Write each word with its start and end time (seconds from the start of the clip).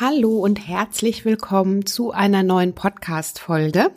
Hallo 0.00 0.38
und 0.38 0.66
herzlich 0.66 1.26
willkommen 1.26 1.84
zu 1.84 2.10
einer 2.10 2.42
neuen 2.42 2.74
Podcast-Folge. 2.74 3.90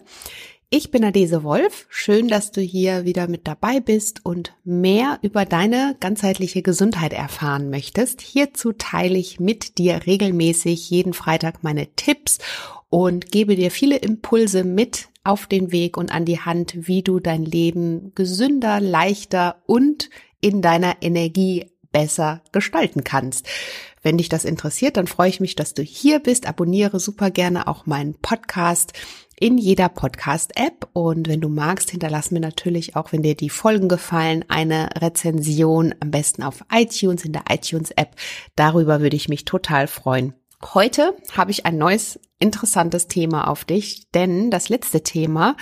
Ich 0.70 0.92
bin 0.92 1.02
Adese 1.02 1.44
Wolf. 1.44 1.86
Schön, 1.88 2.28
dass 2.28 2.52
du 2.52 2.60
hier 2.60 3.06
wieder 3.06 3.30
mit 3.30 3.48
dabei 3.48 3.80
bist 3.80 4.26
und 4.26 4.54
mehr 4.66 5.18
über 5.22 5.46
deine 5.46 5.96
ganzheitliche 6.02 6.62
Gesundheit 6.62 7.14
erfahren 7.14 7.70
möchtest. 7.70 8.20
Hierzu 8.20 8.74
teile 8.74 9.18
ich 9.18 9.40
mit 9.40 9.78
dir 9.78 10.06
regelmäßig 10.06 10.90
jeden 10.90 11.14
Freitag 11.14 11.64
meine 11.64 11.88
Tipps 11.96 12.40
und 12.90 13.32
gebe 13.32 13.56
dir 13.56 13.72
viele 13.72 13.96
Impulse 13.96 14.66
mit 14.66 15.08
auf 15.24 15.48
den 15.48 15.72
Weg 15.72 15.96
und 15.96 16.14
an 16.14 16.26
die 16.26 16.42
Hand, 16.42 16.74
wie 16.76 17.02
du 17.02 17.22
dein 17.22 17.46
Leben 17.46 18.12
gesünder, 18.14 18.82
leichter 18.82 19.64
und 19.68 20.10
in 20.42 20.62
deiner 20.62 20.98
Energie 21.00 21.72
besser 21.94 22.42
gestalten 22.52 23.06
kannst. 23.06 23.48
Wenn 24.04 24.18
dich 24.18 24.28
das 24.28 24.44
interessiert, 24.44 24.98
dann 24.98 25.08
freue 25.08 25.30
ich 25.30 25.40
mich, 25.40 25.56
dass 25.56 25.74
du 25.74 25.82
hier 25.82 26.20
bist. 26.20 26.46
Abonniere 26.46 27.00
super 27.00 27.32
gerne 27.32 27.68
auch 27.68 27.86
meinen 27.86 28.16
Podcast 28.16 28.92
in 29.40 29.58
jeder 29.58 29.88
Podcast-App. 29.88 30.90
Und 30.92 31.30
wenn 31.30 31.40
du 31.40 31.48
magst, 31.48 31.90
hinterlass 31.90 32.30
mir 32.30 32.42
natürlich 32.42 32.98
auch, 32.98 33.14
wenn 33.14 33.24
dir 33.24 33.36
die 33.36 33.50
Folgen 33.50 33.88
gefallen, 33.88 34.44
eine 34.50 34.90
Rezension, 34.98 35.96
am 36.02 36.12
besten 36.12 36.44
auf 36.44 36.66
iTunes, 36.70 37.24
in 37.24 37.32
der 37.32 37.46
iTunes-App. 37.50 38.16
Darüber 38.58 39.00
würde 39.00 39.16
ich 39.16 39.30
mich 39.30 39.46
total 39.46 39.88
freuen. 39.88 40.34
Heute 40.74 41.16
habe 41.36 41.52
ich 41.52 41.66
ein 41.66 41.78
neues, 41.78 42.20
interessantes 42.40 43.08
Thema 43.08 43.48
auf 43.48 43.64
dich, 43.64 44.12
denn 44.12 44.52
das 44.52 44.68
letzte 44.68 45.02
Thema 45.02 45.56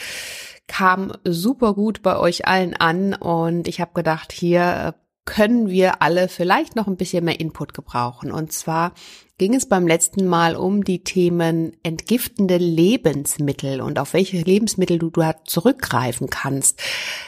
kam 0.67 1.11
super 1.23 1.73
gut 1.73 2.01
bei 2.01 2.17
euch 2.17 2.47
allen 2.47 2.75
an 2.75 3.13
und 3.13 3.67
ich 3.67 3.81
habe 3.81 3.91
gedacht, 3.93 4.31
hier 4.31 4.95
können 5.25 5.69
wir 5.69 6.01
alle 6.01 6.27
vielleicht 6.27 6.75
noch 6.75 6.87
ein 6.87 6.97
bisschen 6.97 7.25
mehr 7.25 7.39
Input 7.39 7.73
gebrauchen. 7.73 8.31
Und 8.31 8.51
zwar 8.51 8.93
ging 9.37 9.53
es 9.55 9.67
beim 9.67 9.87
letzten 9.87 10.27
Mal 10.27 10.55
um 10.55 10.83
die 10.83 11.03
Themen 11.03 11.75
entgiftende 11.83 12.57
Lebensmittel 12.57 13.81
und 13.81 13.97
auf 13.97 14.13
welche 14.13 14.37
Lebensmittel 14.37 14.99
du 14.99 15.09
da 15.09 15.43
zurückgreifen 15.45 16.29
kannst. 16.29 16.79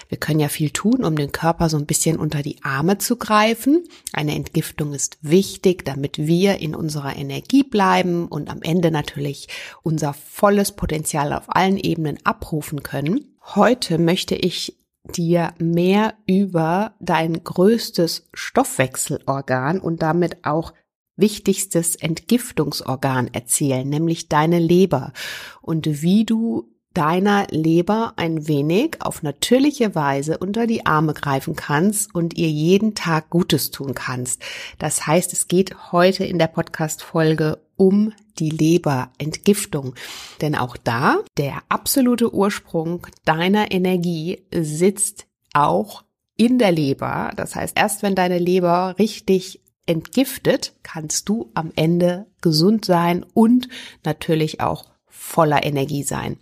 Wir 0.09 0.19
können 0.19 0.39
ja 0.39 0.47
viel 0.47 0.69
tun, 0.69 1.03
um 1.03 1.15
den 1.15 1.31
Körper 1.31 1.69
so 1.69 1.77
ein 1.77 1.87
bisschen 1.87 2.19
unter 2.19 2.43
die 2.43 2.63
Arme 2.63 2.99
zu 2.99 3.15
greifen. 3.15 3.83
Eine 4.11 4.35
Entgiftung 4.35 4.93
ist 4.93 5.17
wichtig, 5.21 5.85
damit 5.85 6.19
wir 6.19 6.59
in 6.59 6.75
unserer 6.75 7.15
Energie 7.15 7.63
bleiben 7.63 8.27
und 8.27 8.49
am 8.49 8.61
Ende 8.61 8.91
natürlich 8.91 9.47
unser 9.81 10.13
volles 10.13 10.71
Potenzial 10.71 11.33
auf 11.33 11.45
allen 11.47 11.77
Ebenen 11.77 12.19
abrufen 12.23 12.83
können. 12.83 13.33
Heute 13.55 13.97
möchte 13.97 14.35
ich 14.35 14.77
dir 15.03 15.53
mehr 15.59 16.15
über 16.25 16.95
dein 16.99 17.43
größtes 17.43 18.29
Stoffwechselorgan 18.33 19.79
und 19.79 20.01
damit 20.01 20.45
auch 20.45 20.73
wichtigstes 21.15 21.95
Entgiftungsorgan 21.95 23.27
erzählen, 23.33 23.87
nämlich 23.87 24.29
deine 24.29 24.59
Leber. 24.59 25.13
Und 25.61 26.01
wie 26.01 26.25
du 26.25 26.72
deiner 26.93 27.47
Leber 27.49 28.13
ein 28.17 28.47
wenig 28.47 28.97
auf 28.99 29.23
natürliche 29.23 29.95
Weise 29.95 30.37
unter 30.37 30.67
die 30.67 30.85
Arme 30.85 31.13
greifen 31.13 31.55
kannst 31.55 32.13
und 32.13 32.37
ihr 32.37 32.49
jeden 32.49 32.95
Tag 32.95 33.29
Gutes 33.29 33.71
tun 33.71 33.95
kannst. 33.95 34.41
Das 34.79 35.07
heißt, 35.07 35.33
es 35.33 35.47
geht 35.47 35.91
heute 35.91 36.25
in 36.25 36.37
der 36.37 36.47
Podcast-Folge 36.47 37.59
um 37.75 38.13
die 38.39 38.49
Leberentgiftung. 38.49 39.95
Denn 40.41 40.55
auch 40.55 40.77
da, 40.77 41.19
der 41.37 41.63
absolute 41.69 42.33
Ursprung 42.33 43.05
deiner 43.25 43.71
Energie 43.71 44.43
sitzt 44.53 45.25
auch 45.53 46.03
in 46.35 46.59
der 46.59 46.71
Leber. 46.71 47.31
Das 47.35 47.55
heißt, 47.55 47.77
erst 47.77 48.03
wenn 48.03 48.15
deine 48.15 48.39
Leber 48.39 48.95
richtig 48.99 49.61
entgiftet, 49.85 50.73
kannst 50.83 51.27
du 51.29 51.51
am 51.53 51.71
Ende 51.75 52.27
gesund 52.41 52.85
sein 52.85 53.25
und 53.33 53.67
natürlich 54.03 54.61
auch 54.61 54.92
voller 55.13 55.63
Energie 55.63 56.03
sein. 56.03 56.37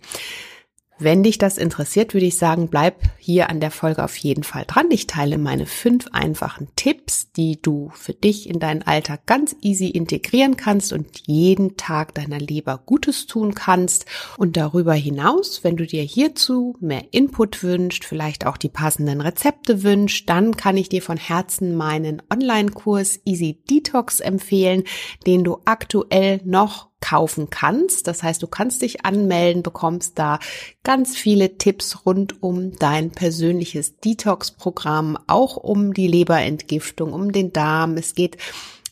Wenn 1.02 1.24
dich 1.24 1.36
das 1.36 1.58
interessiert, 1.58 2.14
würde 2.14 2.26
ich 2.26 2.36
sagen, 2.36 2.68
bleib 2.68 3.02
hier 3.18 3.50
an 3.50 3.58
der 3.58 3.72
Folge 3.72 4.04
auf 4.04 4.16
jeden 4.18 4.44
Fall 4.44 4.64
dran. 4.68 4.86
Ich 4.90 5.08
teile 5.08 5.36
meine 5.36 5.66
fünf 5.66 6.06
einfachen 6.12 6.68
Tipps, 6.76 7.32
die 7.32 7.60
du 7.60 7.90
für 7.94 8.12
dich 8.12 8.48
in 8.48 8.60
deinen 8.60 8.82
Alltag 8.82 9.26
ganz 9.26 9.56
easy 9.62 9.88
integrieren 9.88 10.56
kannst 10.56 10.92
und 10.92 11.26
jeden 11.26 11.76
Tag 11.76 12.14
deiner 12.14 12.38
Leber 12.38 12.80
Gutes 12.86 13.26
tun 13.26 13.52
kannst. 13.52 14.06
Und 14.36 14.56
darüber 14.56 14.94
hinaus, 14.94 15.64
wenn 15.64 15.76
du 15.76 15.86
dir 15.86 16.04
hierzu 16.04 16.76
mehr 16.78 17.02
Input 17.10 17.64
wünscht, 17.64 18.04
vielleicht 18.04 18.46
auch 18.46 18.56
die 18.56 18.68
passenden 18.68 19.20
Rezepte 19.20 19.82
wünscht, 19.82 20.30
dann 20.30 20.56
kann 20.56 20.76
ich 20.76 20.88
dir 20.88 21.02
von 21.02 21.16
Herzen 21.16 21.74
meinen 21.74 22.22
Online-Kurs 22.32 23.18
Easy 23.24 23.60
Detox 23.68 24.20
empfehlen, 24.20 24.84
den 25.26 25.42
du 25.42 25.58
aktuell 25.64 26.40
noch 26.44 26.91
kaufen 27.02 27.50
kannst. 27.50 28.06
Das 28.06 28.22
heißt, 28.22 28.42
du 28.42 28.46
kannst 28.46 28.80
dich 28.80 29.04
anmelden, 29.04 29.62
bekommst 29.62 30.18
da 30.18 30.38
ganz 30.82 31.14
viele 31.16 31.58
Tipps 31.58 32.06
rund 32.06 32.42
um 32.42 32.74
dein 32.78 33.10
persönliches 33.10 33.98
Detox-Programm, 33.98 35.18
auch 35.26 35.58
um 35.58 35.92
die 35.92 36.06
Leberentgiftung, 36.06 37.12
um 37.12 37.32
den 37.32 37.52
Darm. 37.52 37.98
Es 37.98 38.14
geht 38.14 38.38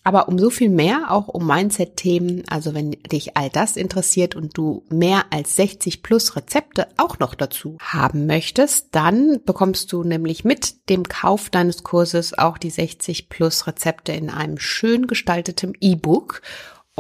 aber 0.03 0.29
um 0.29 0.39
so 0.39 0.49
viel 0.49 0.71
mehr, 0.71 1.11
auch 1.11 1.29
um 1.29 1.47
Mindset-Themen. 1.47 2.45
Also 2.49 2.75
wenn 2.75 2.93
dich 2.93 3.37
all 3.37 3.51
das 3.51 3.77
interessiert 3.77 4.35
und 4.35 4.57
du 4.57 4.83
mehr 4.89 5.27
als 5.31 5.57
60 5.57 6.03
plus 6.03 6.37
Rezepte 6.37 6.89
auch 6.97 7.19
noch 7.19 7.35
dazu 7.35 7.77
haben 7.81 8.27
möchtest, 8.27 8.89
dann 8.93 9.41
bekommst 9.45 9.93
du 9.93 10.03
nämlich 10.03 10.45
mit 10.45 10.89
dem 10.89 11.05
Kauf 11.05 11.51
deines 11.51 11.83
Kurses 11.85 12.37
auch 12.37 12.57
die 12.57 12.71
60 12.71 13.29
plus 13.29 13.67
Rezepte 13.67 14.13
in 14.13 14.31
einem 14.31 14.59
schön 14.59 15.07
gestalteten 15.07 15.75
E-Book. 15.81 16.41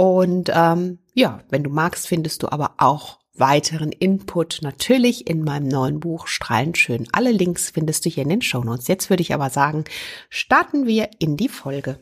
Und 0.00 0.50
ähm, 0.55 0.99
ja, 1.12 1.41
wenn 1.50 1.62
du 1.62 1.69
magst, 1.69 2.09
findest 2.09 2.43
du 2.43 2.50
aber 2.50 2.72
auch 2.78 3.19
weiteren 3.34 3.93
Input 3.93 4.61
natürlich 4.62 5.27
in 5.27 5.44
meinem 5.44 5.69
neuen 5.69 6.00
Buch 6.00 6.27
Strahlend 6.27 6.78
schön. 6.78 7.06
Alle 7.12 7.33
Links 7.33 7.69
findest 7.69 8.06
du 8.06 8.09
hier 8.09 8.22
in 8.22 8.31
den 8.31 8.41
Show 8.41 8.65
Notes. 8.65 8.88
Jetzt 8.88 9.11
würde 9.11 9.21
ich 9.21 9.34
aber 9.34 9.50
sagen, 9.50 9.84
starten 10.31 10.87
wir 10.87 11.11
in 11.19 11.37
die 11.37 11.50
Folge. 11.50 11.99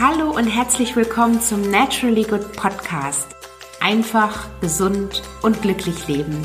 Hallo 0.00 0.32
und 0.32 0.48
herzlich 0.48 0.96
willkommen 0.96 1.40
zum 1.40 1.70
Naturally 1.70 2.24
Good 2.24 2.52
Podcast. 2.54 3.28
Einfach, 3.80 4.48
gesund 4.60 5.22
und 5.42 5.62
glücklich 5.62 6.08
leben. 6.08 6.44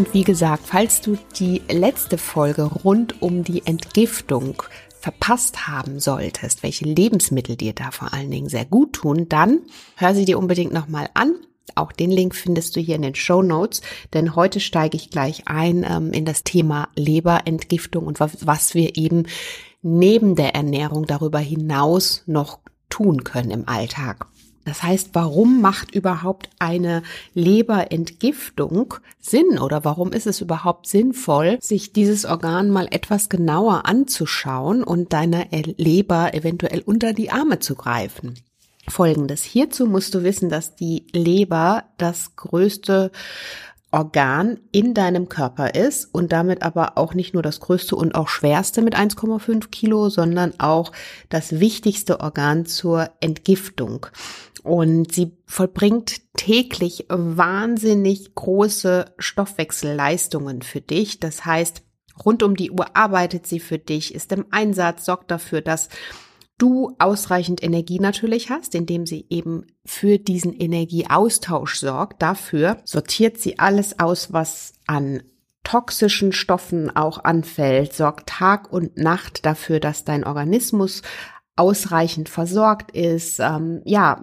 Und 0.00 0.14
wie 0.14 0.24
gesagt, 0.24 0.62
falls 0.64 1.02
du 1.02 1.18
die 1.38 1.60
letzte 1.70 2.16
Folge 2.16 2.62
rund 2.62 3.20
um 3.20 3.44
die 3.44 3.66
Entgiftung 3.66 4.62
verpasst 4.98 5.68
haben 5.68 6.00
solltest, 6.00 6.62
welche 6.62 6.86
Lebensmittel 6.86 7.56
dir 7.56 7.74
da 7.74 7.90
vor 7.90 8.14
allen 8.14 8.30
Dingen 8.30 8.48
sehr 8.48 8.64
gut 8.64 8.94
tun, 8.94 9.28
dann 9.28 9.60
hör 9.96 10.14
sie 10.14 10.24
dir 10.24 10.38
unbedingt 10.38 10.72
nochmal 10.72 11.10
an. 11.12 11.34
Auch 11.74 11.92
den 11.92 12.10
Link 12.10 12.34
findest 12.34 12.76
du 12.76 12.80
hier 12.80 12.96
in 12.96 13.02
den 13.02 13.14
Show 13.14 13.42
Notes, 13.42 13.82
denn 14.14 14.36
heute 14.36 14.58
steige 14.60 14.96
ich 14.96 15.10
gleich 15.10 15.42
ein 15.48 15.84
ähm, 15.86 16.12
in 16.12 16.24
das 16.24 16.44
Thema 16.44 16.88
Leberentgiftung 16.96 18.06
und 18.06 18.20
was 18.20 18.74
wir 18.74 18.96
eben 18.96 19.26
neben 19.82 20.34
der 20.34 20.54
Ernährung 20.54 21.06
darüber 21.06 21.40
hinaus 21.40 22.22
noch 22.26 22.60
tun 22.88 23.22
können 23.22 23.50
im 23.50 23.68
Alltag. 23.68 24.26
Das 24.70 24.84
heißt, 24.84 25.10
warum 25.14 25.60
macht 25.60 25.96
überhaupt 25.96 26.48
eine 26.60 27.02
Leberentgiftung 27.34 28.94
Sinn 29.18 29.58
oder 29.58 29.84
warum 29.84 30.12
ist 30.12 30.28
es 30.28 30.40
überhaupt 30.40 30.86
sinnvoll, 30.86 31.58
sich 31.60 31.92
dieses 31.92 32.24
Organ 32.24 32.70
mal 32.70 32.86
etwas 32.92 33.28
genauer 33.28 33.86
anzuschauen 33.86 34.84
und 34.84 35.12
deiner 35.12 35.46
Leber 35.50 36.34
eventuell 36.34 36.82
unter 36.86 37.12
die 37.14 37.32
Arme 37.32 37.58
zu 37.58 37.74
greifen? 37.74 38.36
Folgendes. 38.86 39.42
Hierzu 39.42 39.86
musst 39.86 40.14
du 40.14 40.22
wissen, 40.22 40.50
dass 40.50 40.76
die 40.76 41.04
Leber 41.10 41.82
das 41.98 42.36
größte 42.36 43.10
Organ 43.92 44.60
in 44.70 44.94
deinem 44.94 45.28
Körper 45.28 45.74
ist 45.74 46.14
und 46.14 46.30
damit 46.30 46.62
aber 46.62 46.96
auch 46.96 47.14
nicht 47.14 47.34
nur 47.34 47.42
das 47.42 47.58
größte 47.58 47.96
und 47.96 48.14
auch 48.14 48.28
schwerste 48.28 48.82
mit 48.82 48.96
1,5 48.96 49.68
Kilo, 49.70 50.10
sondern 50.10 50.54
auch 50.58 50.92
das 51.28 51.58
wichtigste 51.58 52.20
Organ 52.20 52.66
zur 52.66 53.10
Entgiftung. 53.20 54.06
Und 54.62 55.12
sie 55.12 55.38
vollbringt 55.46 56.20
täglich 56.36 57.06
wahnsinnig 57.08 58.34
große 58.34 59.14
Stoffwechselleistungen 59.18 60.62
für 60.62 60.80
dich. 60.80 61.20
Das 61.20 61.44
heißt, 61.44 61.82
Rund 62.24 62.42
um 62.42 62.56
die 62.56 62.70
Uhr 62.70 62.96
arbeitet 62.96 63.46
sie 63.46 63.60
für 63.60 63.78
dich, 63.78 64.14
ist 64.14 64.32
im 64.32 64.46
Einsatz, 64.50 65.06
sorgt 65.06 65.30
dafür, 65.30 65.62
dass 65.62 65.88
du 66.58 66.94
ausreichend 66.98 67.62
Energie 67.62 67.98
natürlich 67.98 68.50
hast, 68.50 68.74
indem 68.74 69.06
sie 69.06 69.26
eben 69.30 69.66
für 69.84 70.18
diesen 70.18 70.52
Energieaustausch 70.52 71.76
sorgt. 71.76 72.20
Dafür 72.20 72.78
sortiert 72.84 73.38
sie 73.38 73.58
alles 73.58 73.98
aus, 73.98 74.32
was 74.32 74.74
an 74.86 75.22
toxischen 75.64 76.32
Stoffen 76.32 76.94
auch 76.94 77.24
anfällt, 77.24 77.94
sorgt 77.94 78.28
Tag 78.28 78.72
und 78.72 78.96
Nacht 78.96 79.46
dafür, 79.46 79.80
dass 79.80 80.04
dein 80.04 80.24
Organismus 80.24 81.02
ausreichend 81.56 82.28
versorgt 82.28 82.90
ist, 82.92 83.38
ähm, 83.38 83.82
ja, 83.84 84.22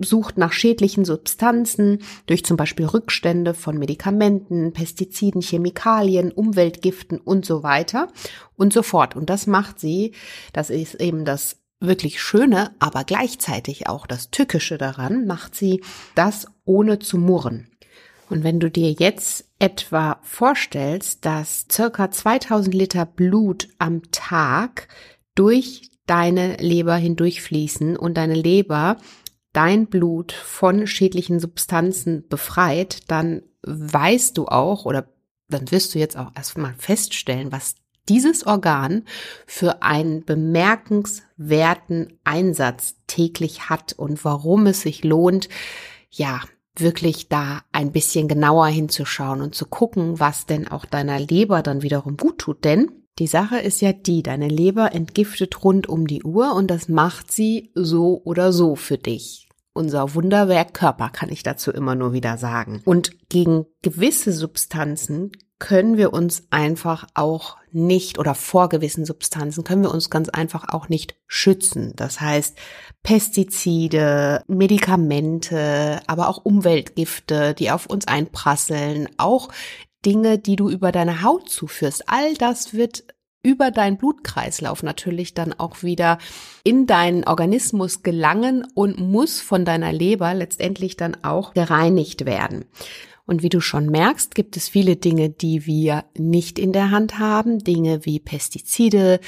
sucht 0.00 0.38
nach 0.38 0.52
schädlichen 0.52 1.04
Substanzen 1.04 1.98
durch 2.26 2.44
zum 2.44 2.56
Beispiel 2.56 2.86
Rückstände 2.86 3.54
von 3.54 3.76
Medikamenten, 3.78 4.72
Pestiziden, 4.72 5.42
Chemikalien, 5.42 6.30
Umweltgiften 6.30 7.18
und 7.18 7.44
so 7.44 7.62
weiter 7.62 8.08
und 8.56 8.72
so 8.72 8.82
fort. 8.82 9.16
Und 9.16 9.30
das 9.30 9.46
macht 9.46 9.80
sie, 9.80 10.12
das 10.52 10.70
ist 10.70 10.94
eben 10.94 11.24
das 11.24 11.56
wirklich 11.80 12.22
Schöne, 12.22 12.70
aber 12.78 13.04
gleichzeitig 13.04 13.88
auch 13.88 14.06
das 14.06 14.30
Tückische 14.30 14.78
daran, 14.78 15.26
macht 15.26 15.54
sie 15.54 15.82
das 16.14 16.46
ohne 16.64 16.98
zu 16.98 17.18
murren. 17.18 17.68
Und 18.28 18.44
wenn 18.44 18.60
du 18.60 18.70
dir 18.70 18.92
jetzt 18.92 19.48
etwa 19.58 20.18
vorstellst, 20.22 21.24
dass 21.24 21.66
circa 21.70 22.10
2000 22.10 22.74
Liter 22.74 23.06
Blut 23.06 23.68
am 23.78 24.02
Tag 24.10 24.88
durch 25.34 25.90
deine 26.06 26.56
Leber 26.56 26.96
hindurchfließen 26.96 27.96
und 27.96 28.14
deine 28.16 28.34
Leber 28.34 28.96
dein 29.56 29.86
Blut 29.86 30.32
von 30.32 30.86
schädlichen 30.86 31.40
Substanzen 31.40 32.28
befreit, 32.28 33.10
dann 33.10 33.42
weißt 33.62 34.36
du 34.36 34.48
auch 34.48 34.84
oder 34.84 35.08
dann 35.48 35.70
wirst 35.70 35.94
du 35.94 35.98
jetzt 35.98 36.18
auch 36.18 36.30
erstmal 36.36 36.74
feststellen, 36.76 37.52
was 37.52 37.76
dieses 38.06 38.46
Organ 38.46 39.04
für 39.46 39.82
einen 39.82 40.26
bemerkenswerten 40.26 42.18
Einsatz 42.22 42.96
täglich 43.06 43.70
hat 43.70 43.94
und 43.94 44.26
warum 44.26 44.66
es 44.66 44.82
sich 44.82 45.04
lohnt, 45.04 45.48
ja, 46.10 46.42
wirklich 46.78 47.30
da 47.30 47.62
ein 47.72 47.92
bisschen 47.92 48.28
genauer 48.28 48.66
hinzuschauen 48.66 49.40
und 49.40 49.54
zu 49.54 49.64
gucken, 49.64 50.20
was 50.20 50.44
denn 50.44 50.68
auch 50.68 50.84
deiner 50.84 51.18
Leber 51.18 51.62
dann 51.62 51.80
wiederum 51.80 52.18
gut 52.18 52.38
tut. 52.38 52.62
Denn 52.64 53.05
die 53.18 53.26
Sache 53.26 53.58
ist 53.58 53.80
ja 53.80 53.92
die, 53.92 54.22
deine 54.22 54.48
Leber 54.48 54.94
entgiftet 54.94 55.64
rund 55.64 55.88
um 55.88 56.06
die 56.06 56.22
Uhr 56.22 56.54
und 56.54 56.70
das 56.70 56.88
macht 56.88 57.32
sie 57.32 57.70
so 57.74 58.20
oder 58.24 58.52
so 58.52 58.76
für 58.76 58.98
dich. 58.98 59.48
Unser 59.72 60.14
Wunderwerk 60.14 60.74
Körper 60.74 61.10
kann 61.10 61.30
ich 61.30 61.42
dazu 61.42 61.70
immer 61.70 61.94
nur 61.94 62.12
wieder 62.12 62.38
sagen. 62.38 62.80
Und 62.84 63.28
gegen 63.28 63.66
gewisse 63.82 64.32
Substanzen 64.32 65.32
können 65.58 65.96
wir 65.96 66.12
uns 66.12 66.44
einfach 66.50 67.06
auch 67.14 67.56
nicht 67.72 68.18
oder 68.18 68.34
vor 68.34 68.68
gewissen 68.68 69.04
Substanzen 69.04 69.64
können 69.64 69.82
wir 69.82 69.90
uns 69.90 70.10
ganz 70.10 70.28
einfach 70.28 70.68
auch 70.68 70.88
nicht 70.88 71.16
schützen. 71.26 71.92
Das 71.96 72.20
heißt, 72.20 72.56
Pestizide, 73.02 74.42
Medikamente, 74.48 76.00
aber 76.06 76.28
auch 76.28 76.44
Umweltgifte, 76.44 77.54
die 77.54 77.70
auf 77.70 77.86
uns 77.86 78.06
einprasseln, 78.06 79.08
auch 79.16 79.48
Dinge, 80.04 80.38
die 80.38 80.56
du 80.56 80.68
über 80.68 80.92
deine 80.92 81.22
Haut 81.22 81.48
zuführst. 81.48 82.04
All 82.08 82.34
das 82.34 82.74
wird 82.74 83.04
über 83.42 83.70
deinen 83.70 83.96
Blutkreislauf 83.96 84.82
natürlich 84.82 85.32
dann 85.32 85.52
auch 85.52 85.84
wieder 85.84 86.18
in 86.64 86.86
deinen 86.86 87.22
Organismus 87.24 88.02
gelangen 88.02 88.66
und 88.74 88.98
muss 88.98 89.40
von 89.40 89.64
deiner 89.64 89.92
Leber 89.92 90.34
letztendlich 90.34 90.96
dann 90.96 91.16
auch 91.22 91.54
gereinigt 91.54 92.26
werden. 92.26 92.64
Und 93.26 93.42
wie 93.42 93.48
du 93.48 93.60
schon 93.60 93.86
merkst, 93.86 94.36
gibt 94.36 94.56
es 94.56 94.68
viele 94.68 94.94
Dinge, 94.94 95.30
die 95.30 95.66
wir 95.66 96.04
nicht 96.16 96.60
in 96.60 96.72
der 96.72 96.92
Hand 96.92 97.18
haben. 97.18 97.58
Dinge 97.58 98.04
wie 98.04 98.20
Pestizide, 98.20 99.20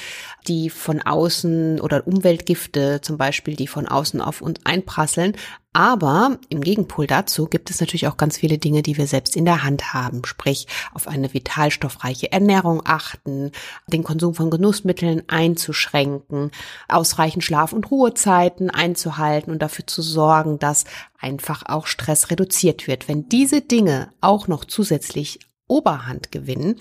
die 0.47 0.71
von 0.71 1.01
außen 1.03 1.81
oder 1.81 2.07
Umweltgifte 2.07 3.01
zum 3.03 3.19
Beispiel, 3.19 3.57
die 3.57 3.67
von 3.67 3.87
außen 3.89 4.21
auf 4.21 4.41
uns 4.41 4.61
einprasseln. 4.65 5.37
Aber 5.75 6.39
im 6.49 6.63
Gegenpol 6.63 7.07
dazu 7.07 7.47
gibt 7.47 7.71
es 7.71 7.81
natürlich 7.81 8.09
auch 8.09 8.17
ganz 8.17 8.39
viele 8.39 8.57
Dinge, 8.57 8.83
die 8.83 8.97
wir 8.97 9.07
selbst 9.07 9.37
in 9.37 9.45
der 9.45 9.63
Hand 9.63 9.93
haben, 9.93 10.25
sprich 10.25 10.67
auf 10.95 11.07
eine 11.07 11.33
vitalstoffreiche 11.35 12.33
Ernährung 12.33 12.83
achten, 12.85 13.53
den 13.87 14.03
Konsum 14.03 14.35
von 14.35 14.51
Genussmitteln 14.51 15.25
einzuschränken, 15.29 16.53
ausreichend 16.89 17.45
Schlaf- 17.45 17.75
und 17.75 17.91
Ruhezeiten 17.91 18.71
einzuhalten 18.71 19.53
und 19.53 19.61
dafür 19.61 19.87
zu 19.87 20.01
sorgen, 20.01 20.59
dass 20.59 20.85
einfach 21.21 21.65
auch 21.67 21.87
Stress 21.87 22.31
reduziert 22.31 22.87
wird. 22.87 23.07
Wenn 23.07 23.29
diese 23.29 23.61
Dinge 23.61 24.11
auch 24.23 24.49
noch 24.49 24.65
zusätzlich 24.65 25.39
Oberhand 25.67 26.33
gewinnen, 26.33 26.81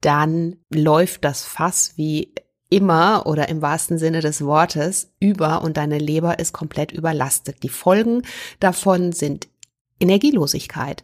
dann 0.00 0.56
läuft 0.70 1.24
das 1.24 1.44
Fass 1.44 1.92
wie 1.96 2.32
immer 2.70 3.26
oder 3.26 3.48
im 3.48 3.62
wahrsten 3.62 3.98
Sinne 3.98 4.20
des 4.20 4.44
Wortes 4.44 5.10
über 5.20 5.62
und 5.62 5.76
deine 5.76 5.98
Leber 5.98 6.38
ist 6.38 6.52
komplett 6.52 6.92
überlastet. 6.92 7.62
Die 7.62 7.68
Folgen 7.68 8.22
davon 8.60 9.12
sind 9.12 9.48
Energielosigkeit, 10.00 11.02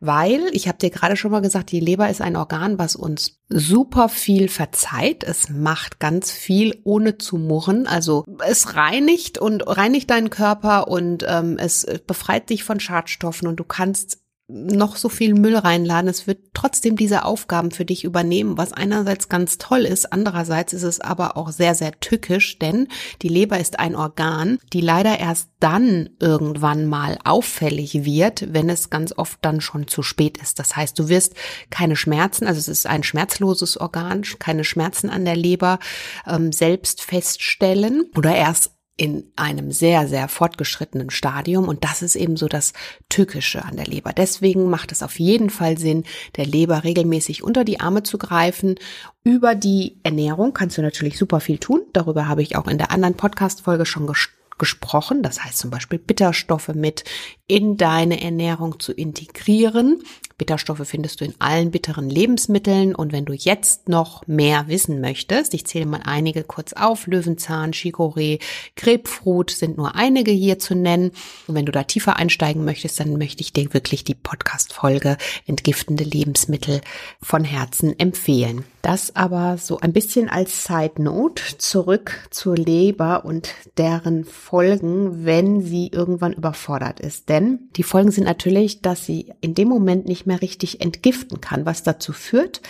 weil 0.00 0.40
ich 0.52 0.68
habe 0.68 0.78
dir 0.78 0.90
gerade 0.90 1.16
schon 1.16 1.32
mal 1.32 1.40
gesagt, 1.40 1.72
die 1.72 1.80
Leber 1.80 2.08
ist 2.08 2.20
ein 2.20 2.36
Organ, 2.36 2.78
was 2.78 2.94
uns 2.94 3.40
super 3.48 4.08
viel 4.08 4.48
verzeiht. 4.48 5.24
Es 5.24 5.48
macht 5.48 5.98
ganz 5.98 6.30
viel 6.30 6.80
ohne 6.84 7.18
zu 7.18 7.38
murren. 7.38 7.86
Also 7.86 8.24
es 8.46 8.76
reinigt 8.76 9.38
und 9.38 9.62
reinigt 9.62 10.10
deinen 10.10 10.30
Körper 10.30 10.88
und 10.88 11.24
ähm, 11.28 11.56
es 11.58 11.86
befreit 12.06 12.50
dich 12.50 12.62
von 12.62 12.78
Schadstoffen 12.78 13.48
und 13.48 13.56
du 13.56 13.64
kannst 13.64 14.18
noch 14.48 14.96
so 14.96 15.08
viel 15.08 15.34
Müll 15.34 15.56
reinladen. 15.56 16.08
Es 16.08 16.28
wird 16.28 16.38
trotzdem 16.54 16.96
diese 16.96 17.24
Aufgaben 17.24 17.72
für 17.72 17.84
dich 17.84 18.04
übernehmen, 18.04 18.56
was 18.56 18.72
einerseits 18.72 19.28
ganz 19.28 19.58
toll 19.58 19.80
ist, 19.80 20.12
andererseits 20.12 20.72
ist 20.72 20.84
es 20.84 21.00
aber 21.00 21.36
auch 21.36 21.50
sehr, 21.50 21.74
sehr 21.74 21.98
tückisch, 21.98 22.58
denn 22.58 22.86
die 23.22 23.28
Leber 23.28 23.58
ist 23.58 23.80
ein 23.80 23.96
Organ, 23.96 24.58
die 24.72 24.80
leider 24.80 25.18
erst 25.18 25.50
dann 25.58 26.10
irgendwann 26.20 26.86
mal 26.86 27.18
auffällig 27.24 28.04
wird, 28.04 28.52
wenn 28.52 28.70
es 28.70 28.88
ganz 28.88 29.12
oft 29.16 29.38
dann 29.42 29.60
schon 29.60 29.88
zu 29.88 30.02
spät 30.02 30.38
ist. 30.38 30.60
Das 30.60 30.76
heißt, 30.76 30.96
du 30.98 31.08
wirst 31.08 31.34
keine 31.70 31.96
Schmerzen, 31.96 32.46
also 32.46 32.60
es 32.60 32.68
ist 32.68 32.86
ein 32.86 33.02
schmerzloses 33.02 33.76
Organ, 33.76 34.22
keine 34.38 34.62
Schmerzen 34.62 35.10
an 35.10 35.24
der 35.24 35.36
Leber 35.36 35.80
ähm, 36.26 36.52
selbst 36.52 37.02
feststellen 37.02 38.04
oder 38.14 38.34
erst 38.34 38.75
in 38.96 39.30
einem 39.36 39.72
sehr, 39.72 40.08
sehr 40.08 40.26
fortgeschrittenen 40.28 41.10
Stadium. 41.10 41.68
Und 41.68 41.84
das 41.84 42.02
ist 42.02 42.16
eben 42.16 42.36
so 42.36 42.48
das 42.48 42.72
Tückische 43.08 43.64
an 43.64 43.76
der 43.76 43.86
Leber. 43.86 44.12
Deswegen 44.12 44.70
macht 44.70 44.90
es 44.90 45.02
auf 45.02 45.18
jeden 45.18 45.50
Fall 45.50 45.76
Sinn, 45.76 46.04
der 46.36 46.46
Leber 46.46 46.84
regelmäßig 46.84 47.42
unter 47.42 47.64
die 47.64 47.80
Arme 47.80 48.02
zu 48.04 48.16
greifen. 48.16 48.76
Über 49.22 49.54
die 49.54 49.98
Ernährung 50.02 50.54
kannst 50.54 50.78
du 50.78 50.82
natürlich 50.82 51.18
super 51.18 51.40
viel 51.40 51.58
tun. 51.58 51.82
Darüber 51.92 52.26
habe 52.26 52.42
ich 52.42 52.56
auch 52.56 52.66
in 52.68 52.78
der 52.78 52.90
anderen 52.90 53.16
Podcast-Folge 53.16 53.84
schon 53.84 54.10
gesprochen. 54.58 55.22
Das 55.22 55.44
heißt 55.44 55.58
zum 55.58 55.70
Beispiel 55.70 55.98
Bitterstoffe 55.98 56.68
mit 56.68 57.04
in 57.48 57.76
deine 57.76 58.20
Ernährung 58.22 58.80
zu 58.80 58.92
integrieren. 58.92 60.02
Bitterstoffe 60.38 60.82
findest 60.84 61.20
du 61.20 61.24
in 61.24 61.34
allen 61.38 61.70
bitteren 61.70 62.10
Lebensmitteln 62.10 62.94
und 62.94 63.10
wenn 63.12 63.24
du 63.24 63.32
jetzt 63.32 63.88
noch 63.88 64.26
mehr 64.26 64.68
wissen 64.68 65.00
möchtest, 65.00 65.54
ich 65.54 65.64
zähle 65.66 65.86
mal 65.86 66.02
einige 66.04 66.44
kurz 66.44 66.74
auf, 66.74 67.06
Löwenzahn, 67.06 67.72
Chicorée, 67.72 68.40
Grapefruit 68.76 69.50
sind 69.50 69.78
nur 69.78 69.94
einige 69.94 70.32
hier 70.32 70.58
zu 70.58 70.74
nennen 70.74 71.12
und 71.46 71.54
wenn 71.54 71.64
du 71.64 71.72
da 71.72 71.84
tiefer 71.84 72.16
einsteigen 72.16 72.66
möchtest, 72.66 73.00
dann 73.00 73.16
möchte 73.16 73.40
ich 73.40 73.54
dir 73.54 73.72
wirklich 73.72 74.04
die 74.04 74.14
Podcast-Folge 74.14 75.16
Entgiftende 75.46 76.04
Lebensmittel 76.04 76.82
von 77.22 77.42
Herzen 77.42 77.98
empfehlen. 77.98 78.64
Das 78.82 79.16
aber 79.16 79.56
so 79.56 79.78
ein 79.78 79.92
bisschen 79.92 80.28
als 80.28 80.64
Side 80.64 81.02
Note 81.02 81.42
zurück 81.58 82.28
zur 82.30 82.56
Leber 82.56 83.24
und 83.24 83.54
deren 83.78 84.24
Folgen, 84.24 85.24
wenn 85.24 85.62
sie 85.62 85.88
irgendwann 85.88 86.34
überfordert 86.34 87.00
ist. 87.00 87.30
Denn 87.36 87.68
die 87.76 87.82
Folgen 87.82 88.10
sind 88.10 88.24
natürlich, 88.24 88.80
dass 88.80 89.04
sie 89.04 89.34
in 89.42 89.52
dem 89.52 89.68
Moment 89.68 90.06
nicht 90.06 90.26
mehr 90.26 90.40
richtig 90.40 90.80
entgiften 90.80 91.42
kann, 91.42 91.66
was 91.66 91.82
dazu 91.82 92.14
führt, 92.14 92.62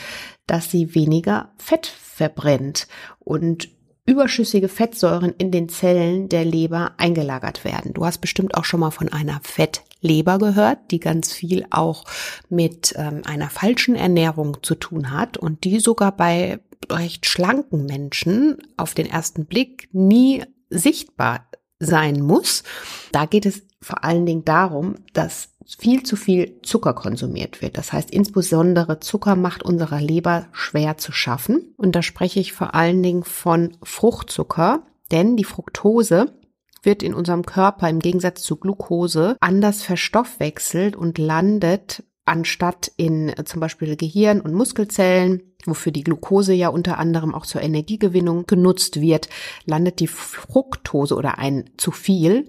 dass 0.49 0.73
sie 0.73 0.93
weniger 0.97 1.53
Fett 1.57 1.87
verbrennt 1.87 2.89
und 3.21 3.69
überschüssige 4.07 4.69
Fettsäuren 4.69 5.33
in 5.39 5.53
den 5.53 5.69
Zellen 5.69 6.29
der 6.29 6.45
Leber 6.45 6.95
eingelagert 6.97 7.65
werden. 7.65 7.95
Du 7.95 8.05
hast 8.05 8.19
bestimmt 8.19 8.57
auch 8.57 8.65
schon 8.65 8.81
mal 8.81 8.91
von 8.91 9.09
einer 9.09 9.41
Fettleber 9.45 10.39
gehört, 10.39 10.91
die 10.91 10.99
ganz 10.99 11.33
viel 11.33 11.65
auch 11.71 12.05
mit 12.49 12.93
ähm, 12.97 13.23
einer 13.25 13.51
falschen 13.51 13.95
Ernährung 13.95 14.59
zu 14.63 14.75
tun 14.75 15.13
hat 15.13 15.37
und 15.37 15.63
die 15.63 15.79
sogar 15.79 16.11
bei 16.11 16.59
recht 16.91 17.27
schlanken 17.27 17.87
Menschen 17.87 18.59
auf 18.77 18.95
den 18.95 19.07
ersten 19.07 19.47
Blick 19.47 19.89
nie 19.93 20.43
sichtbar 20.71 21.47
sein 21.79 22.21
muss. 22.21 22.65
Da 23.13 23.27
geht 23.27 23.47
es 23.47 23.63
vor 23.87 24.03
allen 24.03 24.27
Dingen 24.27 24.45
darum, 24.45 24.97
dass 25.13 25.51
viel 25.79 26.03
zu 26.03 26.17
viel 26.17 26.61
Zucker 26.63 26.93
konsumiert 26.93 27.63
wird. 27.63 27.79
Das 27.79 27.93
heißt, 27.93 28.11
insbesondere 28.11 28.99
Zucker 28.99 29.37
macht 29.37 29.63
unserer 29.63 30.01
Leber 30.01 30.49
schwer 30.51 30.99
zu 30.99 31.13
schaffen. 31.13 31.73
Und 31.77 31.95
da 31.95 32.03
spreche 32.03 32.41
ich 32.41 32.53
vor 32.53 32.75
allen 32.75 33.01
Dingen 33.01 33.23
von 33.23 33.77
Fruchtzucker, 33.85 34.83
denn 35.13 35.37
die 35.37 35.45
Fructose 35.45 36.33
wird 36.83 37.05
in 37.05 37.15
unserem 37.15 37.47
Körper 37.47 37.89
im 37.89 38.01
Gegensatz 38.01 38.43
zu 38.43 38.57
Glucose 38.57 39.37
anders 39.39 39.85
verstoffwechselt 39.85 40.97
und 40.97 41.19
landet 41.19 42.03
anstatt 42.27 42.93
in 42.97 43.33
zum 43.45 43.61
Beispiel 43.61 43.97
Gehirn 43.97 44.41
und 44.41 44.53
Muskelzellen 44.53 45.43
wofür 45.67 45.93
die 45.93 46.05
Glucose 46.05 46.53
ja 46.53 46.69
unter 46.69 46.99
anderem 46.99 47.35
auch 47.35 47.47
zur 47.47 47.63
Energiegewinnung 47.63 48.47
genutzt 48.47 49.01
wird, 49.01 49.29
landet 49.65 50.01
die 50.01 50.07
Fructose 50.07 51.15
oder 51.15 51.39
ein 51.39 51.71
zu 51.77 51.91
viel 51.91 52.47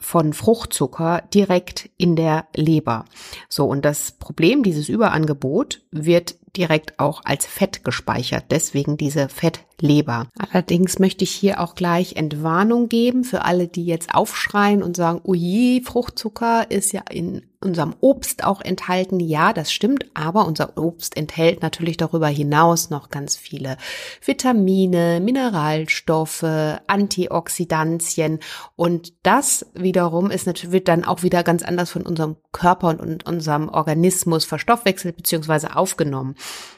von 0.00 0.32
Fruchtzucker 0.32 1.22
direkt 1.34 1.90
in 1.96 2.16
der 2.16 2.46
Leber. 2.54 3.04
So, 3.48 3.66
und 3.66 3.84
das 3.84 4.12
Problem, 4.12 4.62
dieses 4.62 4.88
Überangebot 4.88 5.82
wird 5.90 6.36
direkt 6.56 7.00
auch 7.00 7.22
als 7.24 7.46
Fett 7.46 7.84
gespeichert, 7.84 8.44
deswegen 8.50 8.96
diese 8.96 9.28
Fettleber. 9.28 10.28
Allerdings 10.38 11.00
möchte 11.00 11.24
ich 11.24 11.32
hier 11.32 11.60
auch 11.60 11.74
gleich 11.74 12.14
Entwarnung 12.14 12.88
geben 12.88 13.24
für 13.24 13.44
alle, 13.44 13.66
die 13.66 13.84
jetzt 13.84 14.14
aufschreien 14.14 14.82
und 14.82 14.96
sagen, 14.96 15.20
je, 15.34 15.82
Fruchtzucker 15.82 16.70
ist 16.70 16.92
ja 16.92 17.02
in 17.10 17.42
unserem 17.64 17.94
Obst 18.00 18.44
auch 18.44 18.60
enthalten. 18.60 19.20
Ja, 19.20 19.52
das 19.52 19.72
stimmt, 19.72 20.06
aber 20.14 20.46
unser 20.46 20.76
Obst 20.76 21.16
enthält 21.16 21.62
natürlich 21.62 21.96
darüber 21.96 22.28
hinaus 22.28 22.90
noch 22.90 23.10
ganz 23.10 23.36
viele 23.36 23.76
Vitamine, 24.24 25.20
Mineralstoffe, 25.20 26.44
Antioxidantien 26.86 28.40
und 28.76 29.12
das 29.22 29.66
wiederum 29.74 30.30
ist 30.30 30.46
natürlich 30.46 30.72
wird 30.72 30.88
dann 30.88 31.04
auch 31.04 31.22
wieder 31.22 31.42
ganz 31.42 31.62
anders 31.62 31.90
von 31.90 32.02
unserem 32.02 32.36
Körper 32.52 32.88
und, 32.88 33.26
unserem 33.26 33.68
Organismus 33.68 34.44
verstoffwechselt 34.44 35.16
bzw. 35.16 35.68
aufgenommen. 35.74 36.34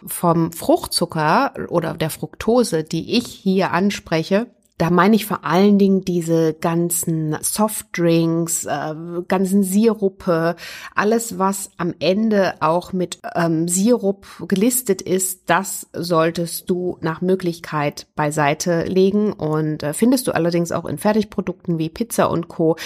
Vom 0.06 0.52
Fruchtzucker 0.52 1.54
oder 1.68 1.94
der 1.94 2.10
Fructose, 2.10 2.84
die 2.84 3.16
ich 3.16 3.26
hier 3.26 3.72
anspreche, 3.72 4.46
da 4.78 4.90
meine 4.90 5.16
ich 5.16 5.24
vor 5.24 5.44
allen 5.44 5.78
Dingen 5.78 6.04
diese 6.04 6.52
ganzen 6.52 7.36
Softdrinks, 7.40 8.66
äh, 8.66 8.94
ganzen 9.26 9.62
Sirupe, 9.62 10.54
alles, 10.94 11.38
was 11.38 11.70
am 11.78 11.94
Ende 11.98 12.54
auch 12.60 12.92
mit 12.92 13.20
ähm, 13.34 13.68
Sirup 13.68 14.26
gelistet 14.46 15.00
ist, 15.00 15.48
das 15.48 15.86
solltest 15.94 16.68
du 16.68 16.98
nach 17.00 17.22
Möglichkeit 17.22 18.06
beiseite 18.16 18.84
legen. 18.84 19.32
Und 19.32 19.82
äh, 19.82 19.94
findest 19.94 20.26
du 20.26 20.32
allerdings 20.32 20.72
auch 20.72 20.84
in 20.84 20.98
Fertigprodukten 20.98 21.78
wie 21.78 21.88
Pizza 21.88 22.30
und 22.30 22.48
Co. 22.48 22.76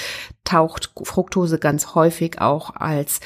taucht 0.44 0.92
Fructose 1.02 1.58
ganz 1.58 1.96
häufig 1.96 2.40
auch 2.40 2.76
als 2.76 3.20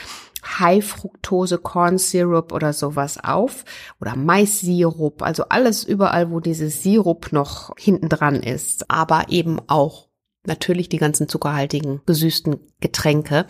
High-Fructose 0.45 1.59
Corn 1.59 1.99
Syrup 1.99 2.53
oder 2.53 2.73
sowas 2.73 3.23
auf 3.23 3.65
oder 4.01 4.17
Mais-Sirup, 4.17 5.23
also 5.23 5.45
alles 5.49 5.85
überall, 5.85 6.31
wo 6.31 6.41
dieses 6.41 6.83
Sirup 6.83 7.33
noch 7.33 7.73
hinten 7.79 8.09
dran 8.09 8.37
ist, 8.37 8.91
aber 8.91 9.27
eben 9.29 9.61
auch 9.67 10.09
natürlich 10.47 10.89
die 10.89 10.99
ganzen 10.99 11.29
zuckerhaltigen, 11.29 12.03
gesüßten 12.07 12.59
Getränke. 12.81 13.47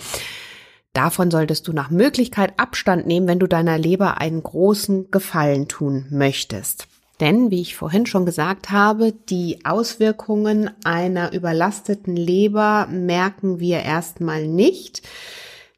Davon 0.93 1.31
solltest 1.31 1.67
du 1.67 1.73
nach 1.73 1.91
Möglichkeit 1.91 2.55
Abstand 2.57 3.07
nehmen, 3.07 3.27
wenn 3.27 3.41
du 3.41 3.49
deiner 3.49 3.79
Leber 3.79 4.19
einen 4.19 4.43
großen 4.43 5.11
Gefallen 5.11 5.67
tun 5.67 6.07
möchtest. 6.11 6.87
Denn, 7.21 7.51
wie 7.51 7.61
ich 7.61 7.77
vorhin 7.77 8.07
schon 8.07 8.27
gesagt 8.27 8.71
habe, 8.71 9.13
die 9.13 9.65
Auswirkungen 9.65 10.71
einer 10.85 11.33
überlasteten 11.33 12.17
Leber 12.17 12.89
merken 12.91 13.61
wir 13.61 13.81
erstmal 13.81 14.47
nicht 14.47 15.03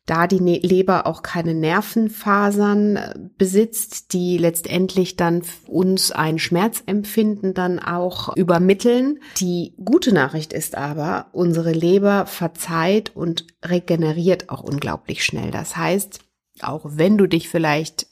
da 0.07 0.27
die 0.27 0.41
ne-, 0.41 0.59
Leber 0.59 1.07
auch 1.07 1.23
keine 1.23 1.55
Nervenfasern 1.55 2.97
äh, 2.97 3.15
besitzt, 3.37 4.13
die 4.13 4.39
letztendlich 4.39 5.17
dann 5.17 5.43
uns 5.67 6.13
ein 6.13 6.39
Schmerzempfinden 6.39 7.53
dann 7.53 7.79
auch 7.79 8.35
übermitteln. 8.37 9.19
Die 9.39 9.75
gute 9.85 10.15
Nachricht 10.15 10.53
ist 10.53 10.77
aber, 10.77 11.27
unsere 11.33 11.73
Leber 11.73 12.27
verzeiht 12.27 13.15
und 13.15 13.47
regeneriert 13.65 14.49
auch 14.49 14.63
unglaublich 14.63 15.25
schnell. 15.25 15.51
Das 15.51 15.77
heißt, 15.77 16.21
auch 16.61 16.83
wenn 16.85 17.19
du 17.19 17.27
dich 17.27 17.49
vielleicht 17.49 18.07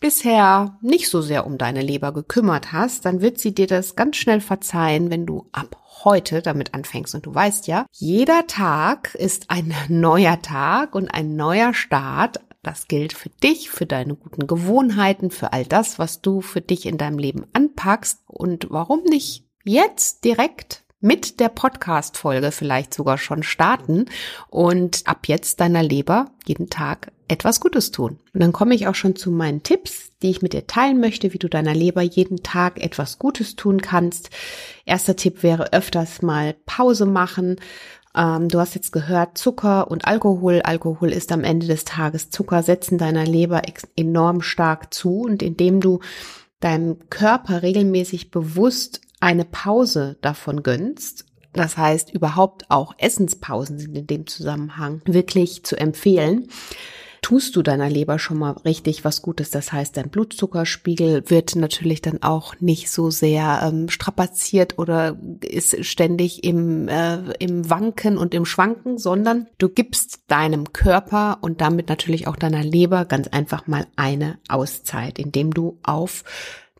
bisher 0.00 0.78
nicht 0.80 1.08
so 1.08 1.20
sehr 1.20 1.46
um 1.46 1.58
deine 1.58 1.82
Leber 1.82 2.12
gekümmert 2.12 2.72
hast, 2.72 3.04
dann 3.04 3.20
wird 3.20 3.38
sie 3.38 3.54
dir 3.54 3.66
das 3.66 3.96
ganz 3.96 4.16
schnell 4.16 4.40
verzeihen, 4.40 5.10
wenn 5.10 5.26
du 5.26 5.46
ab 5.52 5.76
heute 6.04 6.42
damit 6.42 6.74
anfängst. 6.74 7.14
Und 7.14 7.26
du 7.26 7.34
weißt 7.34 7.66
ja, 7.66 7.86
jeder 7.92 8.46
Tag 8.46 9.14
ist 9.14 9.50
ein 9.50 9.74
neuer 9.88 10.40
Tag 10.42 10.94
und 10.94 11.08
ein 11.08 11.36
neuer 11.36 11.74
Start. 11.74 12.40
Das 12.62 12.88
gilt 12.88 13.12
für 13.12 13.30
dich, 13.30 13.70
für 13.70 13.86
deine 13.86 14.14
guten 14.14 14.46
Gewohnheiten, 14.46 15.30
für 15.30 15.52
all 15.52 15.64
das, 15.64 15.98
was 15.98 16.20
du 16.20 16.40
für 16.40 16.60
dich 16.60 16.86
in 16.86 16.98
deinem 16.98 17.18
Leben 17.18 17.46
anpackst. 17.52 18.22
Und 18.26 18.66
warum 18.70 19.02
nicht 19.04 19.44
jetzt 19.64 20.24
direkt 20.24 20.84
mit 21.00 21.38
der 21.40 21.48
Podcast-Folge 21.48 22.50
vielleicht 22.50 22.92
sogar 22.92 23.18
schon 23.18 23.42
starten 23.42 24.06
und 24.50 25.02
ab 25.06 25.28
jetzt 25.28 25.60
deiner 25.60 25.82
Leber 25.82 26.26
jeden 26.44 26.70
Tag 26.70 27.12
etwas 27.28 27.60
Gutes 27.60 27.90
tun. 27.90 28.18
Und 28.32 28.40
dann 28.40 28.52
komme 28.52 28.74
ich 28.74 28.88
auch 28.88 28.94
schon 28.94 29.14
zu 29.14 29.30
meinen 29.30 29.62
Tipps, 29.62 30.10
die 30.22 30.30
ich 30.30 30.42
mit 30.42 30.54
dir 30.54 30.66
teilen 30.66 30.98
möchte, 30.98 31.32
wie 31.32 31.38
du 31.38 31.48
deiner 31.48 31.74
Leber 31.74 32.02
jeden 32.02 32.42
Tag 32.42 32.82
etwas 32.82 33.18
Gutes 33.18 33.54
tun 33.54 33.80
kannst. 33.80 34.30
Erster 34.86 35.14
Tipp 35.14 35.42
wäre 35.42 35.72
öfters 35.72 36.22
mal 36.22 36.54
Pause 36.66 37.06
machen. 37.06 37.56
Ähm, 38.16 38.48
du 38.48 38.58
hast 38.58 38.74
jetzt 38.74 38.92
gehört, 38.92 39.38
Zucker 39.38 39.90
und 39.90 40.06
Alkohol. 40.06 40.62
Alkohol 40.62 41.12
ist 41.12 41.30
am 41.30 41.44
Ende 41.44 41.66
des 41.66 41.84
Tages 41.84 42.30
Zucker, 42.30 42.62
setzen 42.62 42.98
deiner 42.98 43.24
Leber 43.24 43.62
enorm 43.94 44.40
stark 44.40 44.92
zu. 44.92 45.20
Und 45.20 45.42
indem 45.42 45.80
du 45.80 46.00
deinem 46.60 47.08
Körper 47.10 47.62
regelmäßig 47.62 48.30
bewusst 48.30 49.02
eine 49.20 49.44
Pause 49.44 50.16
davon 50.20 50.62
gönnst, 50.62 51.26
das 51.52 51.76
heißt 51.76 52.12
überhaupt 52.12 52.70
auch 52.70 52.94
Essenspausen 52.98 53.78
sind 53.78 53.96
in 53.96 54.06
dem 54.06 54.26
Zusammenhang 54.26 55.02
wirklich 55.06 55.64
zu 55.64 55.76
empfehlen, 55.76 56.48
tust 57.22 57.56
du 57.56 57.62
deiner 57.62 57.90
Leber 57.90 58.18
schon 58.18 58.38
mal 58.38 58.52
richtig 58.64 59.04
was 59.04 59.22
Gutes. 59.22 59.50
Das 59.50 59.72
heißt, 59.72 59.96
dein 59.96 60.10
Blutzuckerspiegel 60.10 61.28
wird 61.28 61.56
natürlich 61.56 62.00
dann 62.00 62.22
auch 62.22 62.54
nicht 62.60 62.90
so 62.90 63.10
sehr 63.10 63.60
ähm, 63.64 63.88
strapaziert 63.88 64.78
oder 64.78 65.18
ist 65.44 65.84
ständig 65.84 66.44
im, 66.44 66.88
äh, 66.88 67.32
im 67.38 67.68
Wanken 67.68 68.18
und 68.18 68.34
im 68.34 68.44
Schwanken, 68.44 68.98
sondern 68.98 69.48
du 69.58 69.68
gibst 69.68 70.20
deinem 70.28 70.72
Körper 70.72 71.38
und 71.40 71.60
damit 71.60 71.88
natürlich 71.88 72.26
auch 72.26 72.36
deiner 72.36 72.62
Leber 72.62 73.04
ganz 73.04 73.28
einfach 73.28 73.66
mal 73.66 73.86
eine 73.96 74.38
Auszeit, 74.48 75.18
indem 75.18 75.52
du 75.52 75.78
auf 75.82 76.24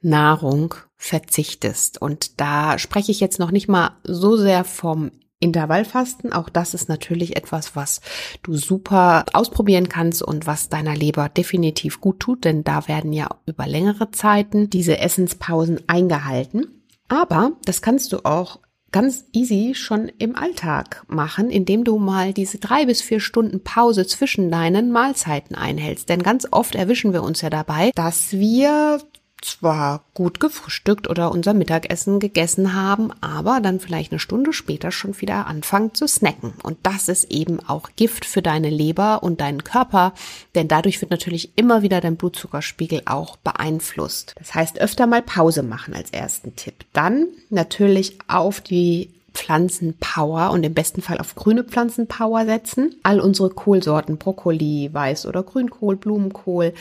Nahrung 0.01 0.75
verzichtest. 0.99 2.03
Und 2.03 2.41
da 2.41 2.79
spreche 2.79 3.13
ich 3.13 3.21
jetzt 3.21 3.39
noch 3.39 3.53
nicht 3.53 3.69
mal 3.69 3.93
so 4.05 4.37
sehr 4.37 4.65
vom 4.65 5.13
Intervallfasten, 5.41 6.33
auch 6.33 6.49
das 6.49 6.75
ist 6.75 6.89
natürlich 6.89 7.37
etwas, 7.37 7.77
was 7.77 8.01
du 8.43 8.57
super 8.57 9.25
ausprobieren 9.33 9.89
kannst 9.89 10.21
und 10.21 10.47
was 10.49 10.69
deiner 10.69 10.97
Leber 10.97 11.29
definitiv 11.29 12.01
gut 12.01 12.19
tut, 12.19 12.45
denn 12.45 12.65
da 12.65 12.89
werden 12.89 13.13
ja 13.13 13.29
über 13.47 13.69
längere 13.69 14.11
Zeiten 14.11 14.69
diese 14.69 14.99
Essenspausen 14.99 15.81
eingehalten. 15.87 16.83
Aber 17.09 17.53
das 17.65 17.83
kannst 17.83 18.13
du 18.13 18.25
auch 18.25 18.59
ganz 18.91 19.27
easy 19.33 19.75
schon 19.77 20.11
im 20.19 20.35
Alltag 20.35 21.05
machen, 21.07 21.51
indem 21.51 21.85
du 21.85 21.99
mal 21.99 22.33
diese 22.33 22.59
drei 22.59 22.87
bis 22.87 23.03
vier 23.03 23.21
Stunden 23.21 23.63
Pause 23.63 24.07
zwischen 24.07 24.51
deinen 24.51 24.91
Mahlzeiten 24.91 25.55
einhältst. 25.55 26.09
Denn 26.09 26.23
ganz 26.23 26.49
oft 26.51 26.75
erwischen 26.75 27.13
wir 27.13 27.23
uns 27.23 27.43
ja 27.43 27.51
dabei, 27.51 27.93
dass 27.95 28.33
wir 28.33 28.99
zwar 29.43 30.03
gut 30.15 30.41
gefrühstückt 30.41 31.09
oder 31.09 31.31
unser 31.31 31.55
Mittagessen 31.55 32.21
gegessen 32.21 32.75
haben, 32.75 33.13
aber 33.21 33.61
dann 33.61 33.81
vielleicht 33.81 34.13
eine 34.13 34.19
Stunde 34.19 34.53
später 34.53 34.91
schon 34.91 35.21
wieder 35.21 35.47
anfangen 35.47 35.95
zu 35.95 36.07
snacken. 36.07 36.55
Und 36.63 36.79
das 36.83 37.09
ist 37.09 37.31
eben 37.31 37.61
auch 37.67 37.91
Gift 37.97 38.25
für 38.25 38.43
deine 38.43 38.71
Leber 38.71 39.23
und 39.23 39.41
deinen 39.41 39.65
Körper, 39.65 40.13
denn 40.55 40.69
dadurch 40.69 41.01
wird 41.01 41.11
natürlich 41.11 41.57
immer 41.57 41.83
wieder 41.83 42.01
dein 42.01 42.17
Blutzuckerspiegel 42.17 43.03
auch 43.07 43.37
beeinflusst. 43.37 44.35
Das 44.39 44.55
heißt, 44.55 44.81
öfter 44.81 45.07
mal 45.07 45.23
Pause 45.23 45.63
machen 45.63 45.95
als 45.95 46.11
ersten 46.11 46.57
Tipp. 46.57 46.85
Dann 46.93 47.27
natürlich 47.51 48.19
auf 48.29 48.61
die 48.61 49.11
Pflanzenpower 49.35 50.51
und 50.51 50.65
im 50.65 50.75
besten 50.75 51.01
Fall 51.01 51.19
auf 51.19 51.37
grüne 51.37 51.63
Pflanzenpower 51.63 52.45
setzen. 52.45 52.97
All 53.05 53.21
unsere 53.21 53.51
Kohlsorten, 53.51 54.19
Brokkoli, 54.19 54.91
Weiß- 54.93 55.29
oder 55.29 55.45
Grünkohl, 55.45 55.97
Blumenkohl, 55.97 56.75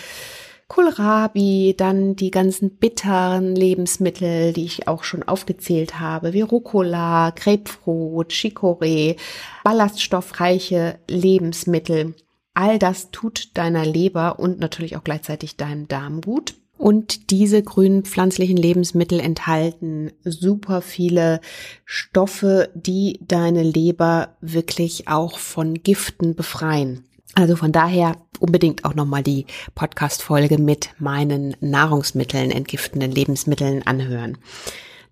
Kohlrabi, 0.68 1.76
dann 1.78 2.16
die 2.16 2.32
ganzen 2.32 2.72
bitteren 2.78 3.56
Lebensmittel, 3.56 4.54
die 4.54 4.66
ich 4.66 4.88
auch 4.88 5.04
schon 5.04 5.24
aufgezählt 5.24 6.00
habe, 6.00 6.34
wie 6.34 6.42
Rucola, 6.42 7.32
Grapefruit, 7.32 8.32
Chicorée, 8.32 9.16
ballaststoffreiche 9.64 11.00
Lebensmittel. 11.08 12.16
All 12.54 12.80
das 12.80 13.12
tut 13.12 13.56
deiner 13.58 13.86
Leber 13.86 14.40
und 14.40 14.60
natürlich 14.60 14.98
auch 14.98 15.04
gleichzeitig 15.04 15.56
deinem 15.56 15.88
Darm 15.88 16.22
gut. 16.22 16.56
Und 16.78 17.32
diese 17.32 17.64
grünen 17.64 18.04
pflanzlichen 18.04 18.58
Lebensmittel 18.58 19.20
enthalten 19.20 20.12
super 20.24 20.82
viele 20.82 21.42
Stoffe, 21.86 22.70
die 22.76 23.20
deine 23.22 23.64
Leber 23.64 24.38
wirklich 24.42 25.08
auch 25.08 25.40
von 25.40 25.76
Giften 25.76 26.36
befreien. 26.36 27.04
Also 27.36 27.56
von 27.56 27.72
daher 27.72 28.18
unbedingt 28.40 28.86
auch 28.86 28.96
nochmal 28.96 29.24
die 29.24 29.46
Podcast-Folge 29.76 30.58
mit 30.58 30.90
meinen 31.00 31.56
Nahrungsmitteln, 31.60 32.52
entgiftenden 32.52 33.12
Lebensmitteln 33.12 33.86
anhören. 33.86 34.38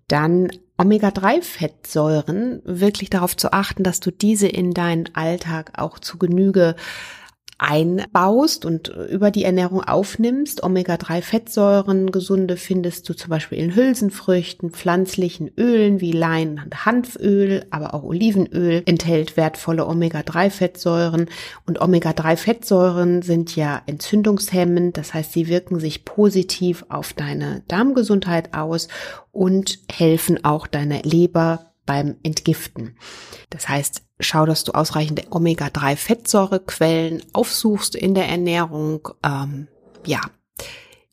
Dann 0.08 0.50
Omega-3-Fettsäuren, 0.78 2.62
wirklich 2.64 3.10
darauf 3.10 3.36
zu 3.36 3.52
achten, 3.52 3.82
dass 3.82 4.00
du 4.00 4.10
diese 4.10 4.46
in 4.46 4.72
deinen 4.72 5.14
Alltag 5.14 5.72
auch 5.76 5.98
zu 5.98 6.18
Genüge 6.18 6.76
einbaust 7.58 8.66
und 8.66 8.88
über 8.88 9.30
die 9.30 9.44
Ernährung 9.44 9.82
aufnimmst. 9.82 10.62
Omega-3-Fettsäuren, 10.62 12.10
gesunde 12.12 12.56
findest 12.56 13.08
du 13.08 13.14
zum 13.14 13.30
Beispiel 13.30 13.58
in 13.58 13.74
Hülsenfrüchten, 13.74 14.70
pflanzlichen 14.70 15.50
Ölen 15.56 16.00
wie 16.00 16.12
Lein- 16.12 16.60
und 16.62 16.84
Hanföl, 16.84 17.64
aber 17.70 17.94
auch 17.94 18.02
Olivenöl 18.02 18.82
enthält 18.84 19.36
wertvolle 19.36 19.86
Omega-3-Fettsäuren. 19.86 21.28
Und 21.66 21.80
Omega-3-Fettsäuren 21.80 23.22
sind 23.22 23.56
ja 23.56 23.80
entzündungshemmend, 23.86 24.98
das 24.98 25.14
heißt, 25.14 25.32
sie 25.32 25.48
wirken 25.48 25.80
sich 25.80 26.04
positiv 26.04 26.84
auf 26.90 27.14
deine 27.14 27.62
Darmgesundheit 27.68 28.54
aus 28.54 28.88
und 29.32 29.78
helfen 29.90 30.44
auch 30.44 30.66
deiner 30.66 31.02
Leber 31.02 31.72
beim 31.86 32.16
Entgiften. 32.22 32.96
Das 33.50 33.68
heißt, 33.68 34.02
schau, 34.20 34.44
dass 34.44 34.64
du 34.64 34.72
ausreichende 34.72 35.24
Omega-3-Fettsäurequellen 35.30 37.22
aufsuchst 37.32 37.94
in 37.94 38.14
der 38.14 38.28
Ernährung. 38.28 39.08
Ähm, 39.22 39.68
ja, 40.04 40.20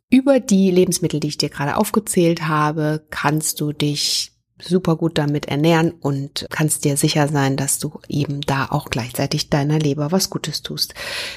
über 0.09 0.39
die 0.39 0.69
Lebensmittel, 0.69 1.19
die 1.19 1.29
ich 1.29 1.37
dir 1.37 1.49
gerade 1.49 1.77
aufgezählt 1.77 2.47
habe, 2.47 3.05
kannst 3.09 3.61
du 3.61 3.71
dich 3.71 4.32
super 4.63 4.95
gut 4.95 5.17
damit 5.17 5.47
ernähren 5.47 5.91
und 5.91 6.45
kannst 6.49 6.85
dir 6.85 6.97
sicher 6.97 7.27
sein, 7.27 7.57
dass 7.57 7.79
du 7.79 7.99
eben 8.07 8.41
da 8.41 8.67
auch 8.69 8.89
gleichzeitig 8.89 9.49
deiner 9.49 9.79
Leber 9.79 10.11
was 10.11 10.29
Gutes 10.29 10.61
tust. 10.61 10.93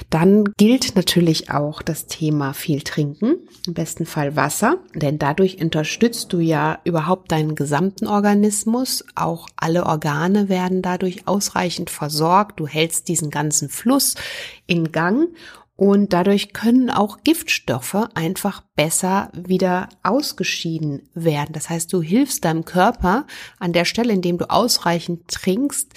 Dann 0.09 0.45
gilt 0.57 0.95
natürlich 0.95 1.51
auch 1.51 1.81
das 1.81 2.07
Thema 2.07 2.53
viel 2.53 2.81
trinken, 2.81 3.35
im 3.65 3.73
besten 3.73 4.05
Fall 4.05 4.35
Wasser, 4.35 4.77
denn 4.95 5.19
dadurch 5.19 5.61
unterstützt 5.61 6.31
du 6.33 6.39
ja 6.39 6.79
überhaupt 6.83 7.31
deinen 7.31 7.55
gesamten 7.55 8.07
Organismus. 8.07 9.03
Auch 9.15 9.47
alle 9.55 9.85
Organe 9.85 10.49
werden 10.49 10.81
dadurch 10.81 11.27
ausreichend 11.27 11.89
versorgt. 11.89 12.59
Du 12.59 12.67
hältst 12.67 13.07
diesen 13.07 13.29
ganzen 13.29 13.69
Fluss 13.69 14.15
in 14.65 14.91
Gang 14.91 15.29
und 15.77 16.11
dadurch 16.11 16.53
können 16.53 16.89
auch 16.89 17.19
Giftstoffe 17.23 18.09
einfach 18.15 18.63
besser 18.75 19.31
wieder 19.33 19.89
ausgeschieden 20.01 21.07
werden. 21.13 21.53
Das 21.53 21.69
heißt, 21.69 21.93
du 21.93 22.01
hilfst 22.01 22.43
deinem 22.43 22.65
Körper 22.65 23.27
an 23.59 23.73
der 23.73 23.85
Stelle, 23.85 24.11
indem 24.11 24.39
du 24.39 24.49
ausreichend 24.49 25.27
trinkst, 25.27 25.93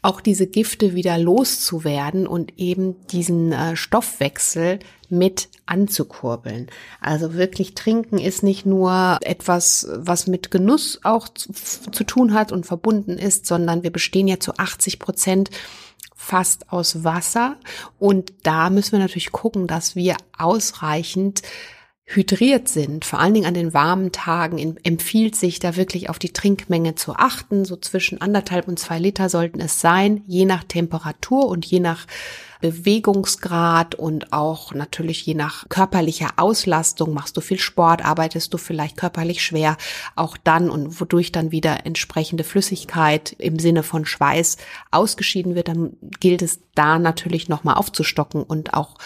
auch 0.00 0.20
diese 0.20 0.46
Gifte 0.46 0.94
wieder 0.94 1.18
loszuwerden 1.18 2.26
und 2.26 2.58
eben 2.58 2.96
diesen 3.08 3.52
äh, 3.52 3.76
Stoffwechsel 3.76 4.78
mit 5.10 5.48
anzukurbeln. 5.66 6.68
Also 7.00 7.34
wirklich 7.34 7.74
trinken 7.74 8.18
ist 8.18 8.42
nicht 8.42 8.64
nur 8.64 9.18
etwas, 9.22 9.88
was 9.92 10.26
mit 10.26 10.50
Genuss 10.50 11.00
auch 11.02 11.28
zu, 11.28 11.52
zu 11.52 12.04
tun 12.04 12.32
hat 12.32 12.52
und 12.52 12.64
verbunden 12.64 13.18
ist, 13.18 13.46
sondern 13.46 13.82
wir 13.82 13.90
bestehen 13.90 14.28
ja 14.28 14.38
zu 14.38 14.56
80 14.56 14.98
Prozent 14.98 15.50
fast 16.28 16.70
aus 16.70 17.04
Wasser. 17.04 17.56
Und 17.98 18.32
da 18.42 18.68
müssen 18.68 18.92
wir 18.92 18.98
natürlich 18.98 19.32
gucken, 19.32 19.66
dass 19.66 19.96
wir 19.96 20.16
ausreichend 20.36 21.42
hydriert 22.04 22.68
sind, 22.68 23.04
vor 23.04 23.18
allen 23.18 23.34
Dingen 23.34 23.46
an 23.46 23.52
den 23.52 23.74
warmen 23.74 24.12
Tagen, 24.12 24.78
empfiehlt 24.82 25.36
sich 25.36 25.58
da 25.58 25.76
wirklich 25.76 26.08
auf 26.08 26.18
die 26.18 26.32
Trinkmenge 26.32 26.94
zu 26.94 27.14
achten. 27.14 27.66
So 27.66 27.76
zwischen 27.76 28.20
anderthalb 28.20 28.66
und 28.66 28.78
zwei 28.78 28.98
Liter 28.98 29.28
sollten 29.28 29.60
es 29.60 29.80
sein, 29.80 30.22
je 30.26 30.46
nach 30.46 30.64
Temperatur 30.64 31.46
und 31.48 31.66
je 31.66 31.80
nach 31.80 32.06
Bewegungsgrad 32.60 33.94
und 33.94 34.32
auch 34.32 34.74
natürlich 34.74 35.24
je 35.26 35.34
nach 35.34 35.68
körperlicher 35.68 36.30
Auslastung. 36.36 37.14
Machst 37.14 37.36
du 37.36 37.40
viel 37.40 37.58
Sport, 37.58 38.04
arbeitest 38.04 38.52
du 38.52 38.58
vielleicht 38.58 38.96
körperlich 38.96 39.42
schwer, 39.42 39.76
auch 40.16 40.36
dann 40.36 40.70
und 40.70 41.00
wodurch 41.00 41.32
dann 41.32 41.52
wieder 41.52 41.86
entsprechende 41.86 42.44
Flüssigkeit 42.44 43.32
im 43.38 43.58
Sinne 43.58 43.82
von 43.82 44.06
Schweiß 44.06 44.56
ausgeschieden 44.90 45.54
wird, 45.54 45.68
dann 45.68 45.96
gilt 46.20 46.42
es 46.42 46.60
da 46.74 46.98
natürlich 46.98 47.48
nochmal 47.48 47.76
aufzustocken 47.76 48.42
und 48.42 48.74
auch 48.74 48.96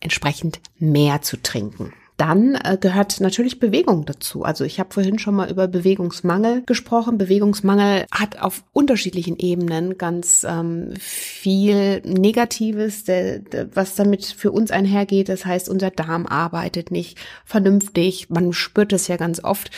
entsprechend 0.00 0.60
mehr 0.78 1.22
zu 1.22 1.40
trinken. 1.40 1.92
Dann 2.22 2.54
äh, 2.54 2.78
gehört 2.80 3.20
natürlich 3.20 3.58
Bewegung 3.58 4.04
dazu. 4.04 4.44
Also 4.44 4.62
ich 4.62 4.78
habe 4.78 4.94
vorhin 4.94 5.18
schon 5.18 5.34
mal 5.34 5.50
über 5.50 5.66
Bewegungsmangel 5.66 6.62
gesprochen. 6.66 7.18
Bewegungsmangel 7.18 8.06
hat 8.12 8.40
auf 8.40 8.62
unterschiedlichen 8.72 9.38
Ebenen 9.38 9.98
ganz 9.98 10.46
ähm, 10.48 10.94
viel 11.00 12.00
Negatives, 12.02 13.02
der, 13.02 13.40
der, 13.40 13.74
was 13.74 13.96
damit 13.96 14.24
für 14.24 14.52
uns 14.52 14.70
einhergeht. 14.70 15.30
Das 15.30 15.44
heißt, 15.44 15.68
unser 15.68 15.90
Darm 15.90 16.26
arbeitet 16.26 16.92
nicht 16.92 17.18
vernünftig. 17.44 18.30
Man 18.30 18.52
spürt 18.52 18.92
es 18.92 19.08
ja 19.08 19.16
ganz 19.16 19.42
oft. 19.42 19.72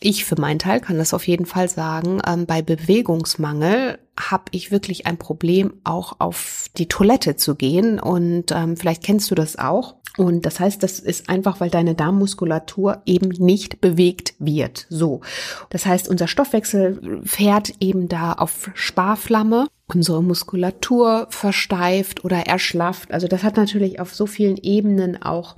Ich 0.00 0.24
für 0.24 0.40
meinen 0.40 0.60
Teil 0.60 0.80
kann 0.80 0.96
das 0.96 1.12
auf 1.12 1.28
jeden 1.28 1.44
Fall 1.44 1.68
sagen. 1.68 2.22
Ähm, 2.26 2.46
bei 2.46 2.62
Bewegungsmangel 2.62 3.98
habe 4.18 4.44
ich 4.52 4.70
wirklich 4.70 5.06
ein 5.06 5.18
Problem, 5.18 5.74
auch 5.84 6.16
auf 6.20 6.66
die 6.76 6.88
Toilette 6.88 7.36
zu 7.36 7.54
gehen. 7.54 7.98
Und 7.98 8.52
ähm, 8.52 8.76
vielleicht 8.76 9.02
kennst 9.02 9.30
du 9.30 9.34
das 9.34 9.58
auch. 9.58 9.96
Und 10.16 10.46
das 10.46 10.60
heißt, 10.60 10.82
das 10.82 11.00
ist 11.00 11.28
einfach, 11.28 11.60
weil 11.60 11.70
deine 11.70 11.94
Darmmuskulatur 11.94 13.02
eben 13.04 13.28
nicht 13.30 13.80
bewegt 13.80 14.34
wird. 14.38 14.86
So. 14.88 15.22
Das 15.70 15.86
heißt, 15.86 16.08
unser 16.08 16.28
Stoffwechsel 16.28 17.22
fährt 17.24 17.74
eben 17.80 18.08
da 18.08 18.32
auf 18.32 18.70
Sparflamme. 18.74 19.66
Unsere 19.86 20.22
Muskulatur 20.22 21.26
versteift 21.30 22.24
oder 22.24 22.46
erschlafft. 22.46 23.12
Also 23.12 23.26
das 23.26 23.42
hat 23.42 23.56
natürlich 23.56 24.00
auf 24.00 24.14
so 24.14 24.26
vielen 24.26 24.56
Ebenen 24.56 25.20
auch 25.20 25.56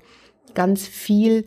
ganz 0.54 0.86
viel 0.86 1.44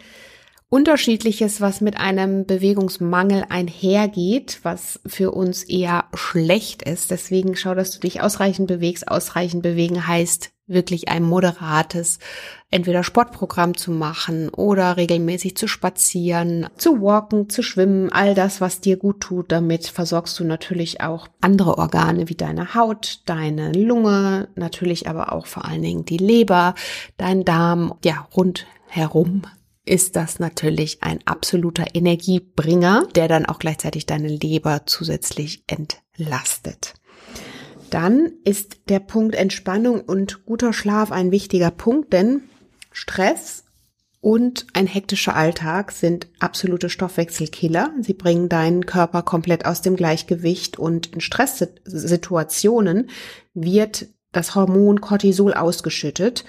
Unterschiedliches, 0.71 1.61
was 1.61 1.81
mit 1.81 1.97
einem 1.97 2.45
Bewegungsmangel 2.45 3.43
einhergeht, 3.49 4.59
was 4.61 4.99
für 5.03 5.31
uns 5.31 5.63
eher 5.63 6.05
schlecht 6.13 6.83
ist. 6.83 7.09
Deswegen 7.09 7.55
schau, 7.55 7.73
dass 7.73 7.89
du 7.89 7.99
dich 7.99 8.21
ausreichend 8.21 8.67
bewegst. 8.67 9.07
Ausreichend 9.07 9.63
bewegen 9.63 10.05
heißt 10.07 10.51
wirklich 10.67 11.09
ein 11.09 11.23
moderates, 11.23 12.19
entweder 12.69 13.03
Sportprogramm 13.03 13.75
zu 13.75 13.89
machen 13.89 14.49
oder 14.49 14.95
regelmäßig 14.95 15.57
zu 15.57 15.67
spazieren, 15.67 16.67
zu 16.77 17.01
walken, 17.01 17.49
zu 17.49 17.63
schwimmen, 17.63 18.11
all 18.11 18.35
das, 18.35 18.61
was 18.61 18.79
dir 18.79 18.97
gut 18.97 19.21
tut. 19.21 19.51
Damit 19.51 19.87
versorgst 19.87 20.39
du 20.39 20.43
natürlich 20.43 21.01
auch 21.01 21.27
andere 21.41 21.79
Organe 21.79 22.29
wie 22.29 22.35
deine 22.35 22.75
Haut, 22.75 23.21
deine 23.25 23.71
Lunge, 23.71 24.49
natürlich 24.53 25.09
aber 25.09 25.33
auch 25.33 25.47
vor 25.47 25.65
allen 25.65 25.81
Dingen 25.81 26.05
die 26.05 26.17
Leber, 26.17 26.75
dein 27.17 27.43
Darm, 27.43 27.95
ja, 28.03 28.27
rundherum 28.35 29.41
ist 29.89 30.15
das 30.15 30.39
natürlich 30.39 31.01
ein 31.01 31.19
absoluter 31.25 31.85
Energiebringer, 31.95 33.07
der 33.15 33.27
dann 33.27 33.47
auch 33.47 33.57
gleichzeitig 33.57 34.05
deine 34.05 34.27
Leber 34.27 34.83
zusätzlich 34.85 35.63
entlastet. 35.67 36.93
Dann 37.89 38.31
ist 38.45 38.81
der 38.89 38.99
Punkt 38.99 39.33
Entspannung 39.33 40.01
und 40.01 40.45
guter 40.45 40.73
Schlaf 40.73 41.11
ein 41.11 41.31
wichtiger 41.31 41.71
Punkt, 41.71 42.13
denn 42.13 42.41
Stress 42.91 43.65
und 44.21 44.67
ein 44.73 44.85
hektischer 44.85 45.35
Alltag 45.35 45.91
sind 45.91 46.27
absolute 46.39 46.89
Stoffwechselkiller. 46.89 47.91
Sie 48.01 48.13
bringen 48.13 48.47
deinen 48.47 48.85
Körper 48.85 49.23
komplett 49.23 49.65
aus 49.65 49.81
dem 49.81 49.95
Gleichgewicht 49.95 50.77
und 50.77 51.07
in 51.07 51.21
Stresssituationen 51.21 53.09
wird 53.55 54.07
das 54.33 54.53
Hormon 54.53 55.01
Cortisol 55.01 55.55
ausgeschüttet 55.55 56.45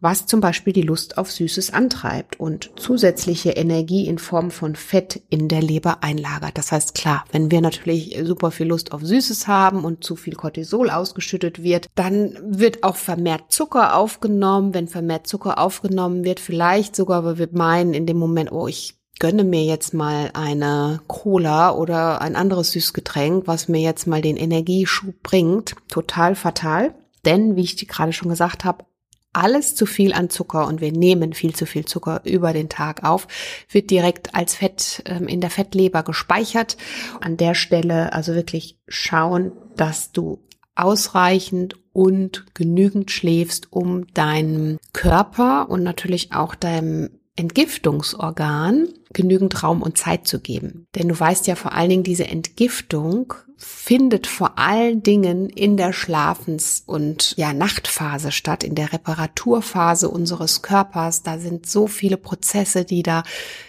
was 0.00 0.26
zum 0.26 0.40
Beispiel 0.40 0.72
die 0.72 0.82
Lust 0.82 1.18
auf 1.18 1.30
Süßes 1.30 1.72
antreibt 1.72 2.40
und 2.40 2.70
zusätzliche 2.76 3.50
Energie 3.50 4.06
in 4.06 4.18
Form 4.18 4.50
von 4.50 4.74
Fett 4.74 5.22
in 5.28 5.48
der 5.48 5.62
Leber 5.62 6.02
einlagert. 6.02 6.56
Das 6.56 6.72
heißt, 6.72 6.94
klar, 6.94 7.24
wenn 7.32 7.50
wir 7.50 7.60
natürlich 7.60 8.18
super 8.22 8.50
viel 8.50 8.66
Lust 8.66 8.92
auf 8.92 9.02
Süßes 9.02 9.46
haben 9.46 9.84
und 9.84 10.02
zu 10.02 10.16
viel 10.16 10.34
Cortisol 10.34 10.90
ausgeschüttet 10.90 11.62
wird, 11.62 11.88
dann 11.94 12.38
wird 12.42 12.82
auch 12.82 12.96
vermehrt 12.96 13.52
Zucker 13.52 13.96
aufgenommen. 13.96 14.74
Wenn 14.74 14.88
vermehrt 14.88 15.26
Zucker 15.26 15.58
aufgenommen 15.58 16.24
wird, 16.24 16.40
vielleicht 16.40 16.96
sogar, 16.96 17.24
weil 17.24 17.38
wir 17.38 17.48
meinen 17.52 17.94
in 17.94 18.06
dem 18.06 18.16
Moment, 18.16 18.52
oh, 18.52 18.66
ich 18.66 18.94
gönne 19.18 19.44
mir 19.44 19.64
jetzt 19.64 19.92
mal 19.92 20.30
eine 20.32 21.00
Cola 21.06 21.72
oder 21.72 22.22
ein 22.22 22.36
anderes 22.36 22.72
Süßgetränk, 22.72 23.46
was 23.46 23.68
mir 23.68 23.80
jetzt 23.80 24.06
mal 24.06 24.22
den 24.22 24.36
Energieschub 24.36 25.22
bringt. 25.22 25.74
Total 25.88 26.34
fatal. 26.34 26.94
Denn, 27.26 27.54
wie 27.54 27.62
ich 27.62 27.86
gerade 27.86 28.14
schon 28.14 28.30
gesagt 28.30 28.64
habe, 28.64 28.84
alles 29.32 29.74
zu 29.74 29.86
viel 29.86 30.12
an 30.12 30.30
Zucker 30.30 30.66
und 30.66 30.80
wir 30.80 30.92
nehmen 30.92 31.32
viel 31.32 31.54
zu 31.54 31.66
viel 31.66 31.84
Zucker 31.84 32.22
über 32.24 32.52
den 32.52 32.68
Tag 32.68 33.04
auf, 33.04 33.28
wird 33.70 33.90
direkt 33.90 34.34
als 34.34 34.54
Fett 34.54 35.02
ähm, 35.06 35.28
in 35.28 35.40
der 35.40 35.50
Fettleber 35.50 36.02
gespeichert. 36.02 36.76
An 37.20 37.36
der 37.36 37.54
Stelle 37.54 38.12
also 38.12 38.34
wirklich 38.34 38.78
schauen, 38.88 39.52
dass 39.76 40.12
du 40.12 40.42
ausreichend 40.74 41.76
und 41.92 42.46
genügend 42.54 43.10
schläfst, 43.10 43.72
um 43.72 44.06
deinem 44.14 44.78
Körper 44.92 45.68
und 45.68 45.82
natürlich 45.82 46.32
auch 46.32 46.54
deinem 46.54 47.19
Entgiftungsorgan 47.40 48.88
genügend 49.14 49.62
Raum 49.62 49.80
und 49.80 49.96
Zeit 49.96 50.26
zu 50.26 50.40
geben. 50.40 50.86
Denn 50.94 51.08
du 51.08 51.18
weißt 51.18 51.46
ja 51.46 51.54
vor 51.56 51.72
allen 51.72 51.88
Dingen, 51.88 52.02
diese 52.02 52.26
Entgiftung 52.26 53.32
findet 53.56 54.26
vor 54.26 54.58
allen 54.58 55.02
Dingen 55.02 55.48
in 55.48 55.78
der 55.78 55.92
Schlafens- 55.92 56.82
und 56.84 57.34
ja, 57.38 57.54
Nachtphase 57.54 58.30
statt, 58.30 58.62
in 58.62 58.74
der 58.74 58.92
Reparaturphase 58.92 60.10
unseres 60.10 60.60
Körpers. 60.60 61.22
Da 61.22 61.38
sind 61.38 61.66
so 61.66 61.86
viele 61.86 62.18
Prozesse, 62.18 62.84
die 62.84 63.02
da 63.02 63.22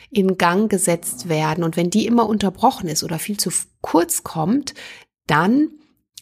in 0.09 0.37
Gang 0.37 0.69
gesetzt 0.69 1.29
werden. 1.29 1.63
Und 1.63 1.77
wenn 1.77 1.89
die 1.89 2.05
immer 2.05 2.27
unterbrochen 2.27 2.89
ist 2.89 3.03
oder 3.03 3.19
viel 3.19 3.37
zu 3.37 3.51
kurz 3.79 4.23
kommt, 4.23 4.73
dann 5.27 5.69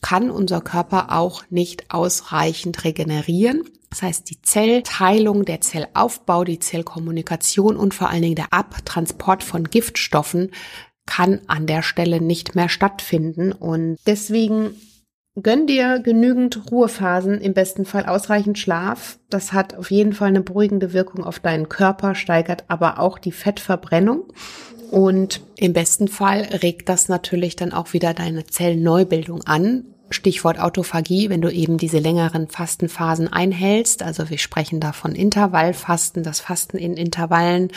kann 0.01 0.29
unser 0.29 0.61
Körper 0.61 1.11
auch 1.11 1.43
nicht 1.49 1.91
ausreichend 1.91 2.83
regenerieren 2.83 3.63
Das 3.89 4.01
heißt, 4.01 4.29
die 4.29 4.41
Zellteilung, 4.41 5.45
der 5.45 5.61
Zellaufbau, 5.61 6.43
die 6.43 6.59
Zellkommunikation 6.59 7.75
und 7.75 7.93
vor 7.93 8.09
allen 8.09 8.21
Dingen 8.21 8.35
der 8.35 8.53
Abtransport 8.53 9.43
von 9.43 9.63
Giftstoffen 9.63 10.51
kann 11.05 11.41
an 11.47 11.65
der 11.65 11.81
Stelle 11.81 12.21
nicht 12.21 12.55
mehr 12.55 12.69
stattfinden. 12.69 13.51
Und 13.51 13.97
deswegen 14.05 14.75
gönn 15.41 15.65
dir 15.65 15.99
genügend 15.99 16.71
Ruhephasen, 16.71 17.41
im 17.41 17.53
besten 17.53 17.85
Fall 17.85 18.05
ausreichend 18.05 18.59
Schlaf. 18.59 19.17
Das 19.29 19.53
hat 19.53 19.75
auf 19.75 19.89
jeden 19.89 20.13
Fall 20.13 20.29
eine 20.29 20.41
beruhigende 20.41 20.93
Wirkung 20.93 21.23
auf 21.23 21.39
deinen 21.39 21.67
Körper, 21.67 22.13
steigert 22.13 22.65
aber 22.67 22.99
auch 22.99 23.17
die 23.17 23.31
Fettverbrennung. 23.31 24.25
Und 24.91 25.41
im 25.55 25.73
besten 25.73 26.07
Fall 26.07 26.41
regt 26.63 26.89
das 26.89 27.09
natürlich 27.09 27.55
dann 27.55 27.73
auch 27.73 27.93
wieder 27.93 28.13
deine 28.13 28.45
Zellneubildung 28.45 29.43
an. 29.43 29.85
Stichwort 30.09 30.59
Autophagie, 30.59 31.29
wenn 31.29 31.41
du 31.41 31.51
eben 31.51 31.77
diese 31.77 31.99
längeren 31.99 32.47
Fastenphasen 32.47 33.31
einhältst, 33.31 34.03
also 34.03 34.29
wir 34.29 34.37
sprechen 34.37 34.79
da 34.79 34.91
von 34.91 35.13
Intervallfasten, 35.13 36.23
das 36.23 36.39
Fasten 36.39 36.77
in 36.77 36.95
Intervallen, 36.95 37.71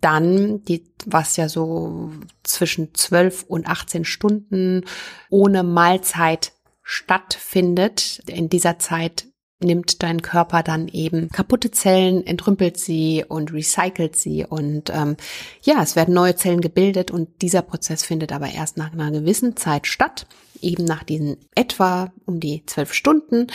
dann 0.00 0.64
die, 0.64 0.84
was 1.06 1.36
ja 1.36 1.48
so 1.48 2.10
zwischen 2.42 2.94
12 2.94 3.44
und 3.44 3.66
18 3.66 4.04
Stunden 4.04 4.84
ohne 5.30 5.62
Mahlzeit 5.62 6.52
stattfindet. 6.82 8.22
In 8.26 8.48
dieser 8.48 8.78
Zeit 8.78 9.26
nimmt 9.60 10.02
dein 10.02 10.22
Körper 10.22 10.62
dann 10.62 10.88
eben 10.88 11.28
kaputte 11.30 11.70
Zellen, 11.70 12.26
entrümpelt 12.26 12.78
sie 12.78 13.24
und 13.26 13.52
recycelt 13.52 14.16
sie 14.16 14.44
und 14.44 14.90
ähm, 14.90 15.16
ja, 15.62 15.82
es 15.82 15.96
werden 15.96 16.14
neue 16.14 16.36
Zellen 16.36 16.60
gebildet 16.60 17.10
und 17.10 17.42
dieser 17.42 17.62
Prozess 17.62 18.04
findet 18.04 18.32
aber 18.32 18.50
erst 18.50 18.76
nach 18.76 18.92
einer 18.92 19.10
gewissen 19.10 19.56
Zeit 19.56 19.86
statt, 19.86 20.26
eben 20.64 20.84
nach 20.84 21.04
diesen 21.04 21.36
etwa 21.54 22.12
um 22.26 22.40
die 22.40 22.64
zwölf 22.66 22.92
Stunden. 22.92 23.46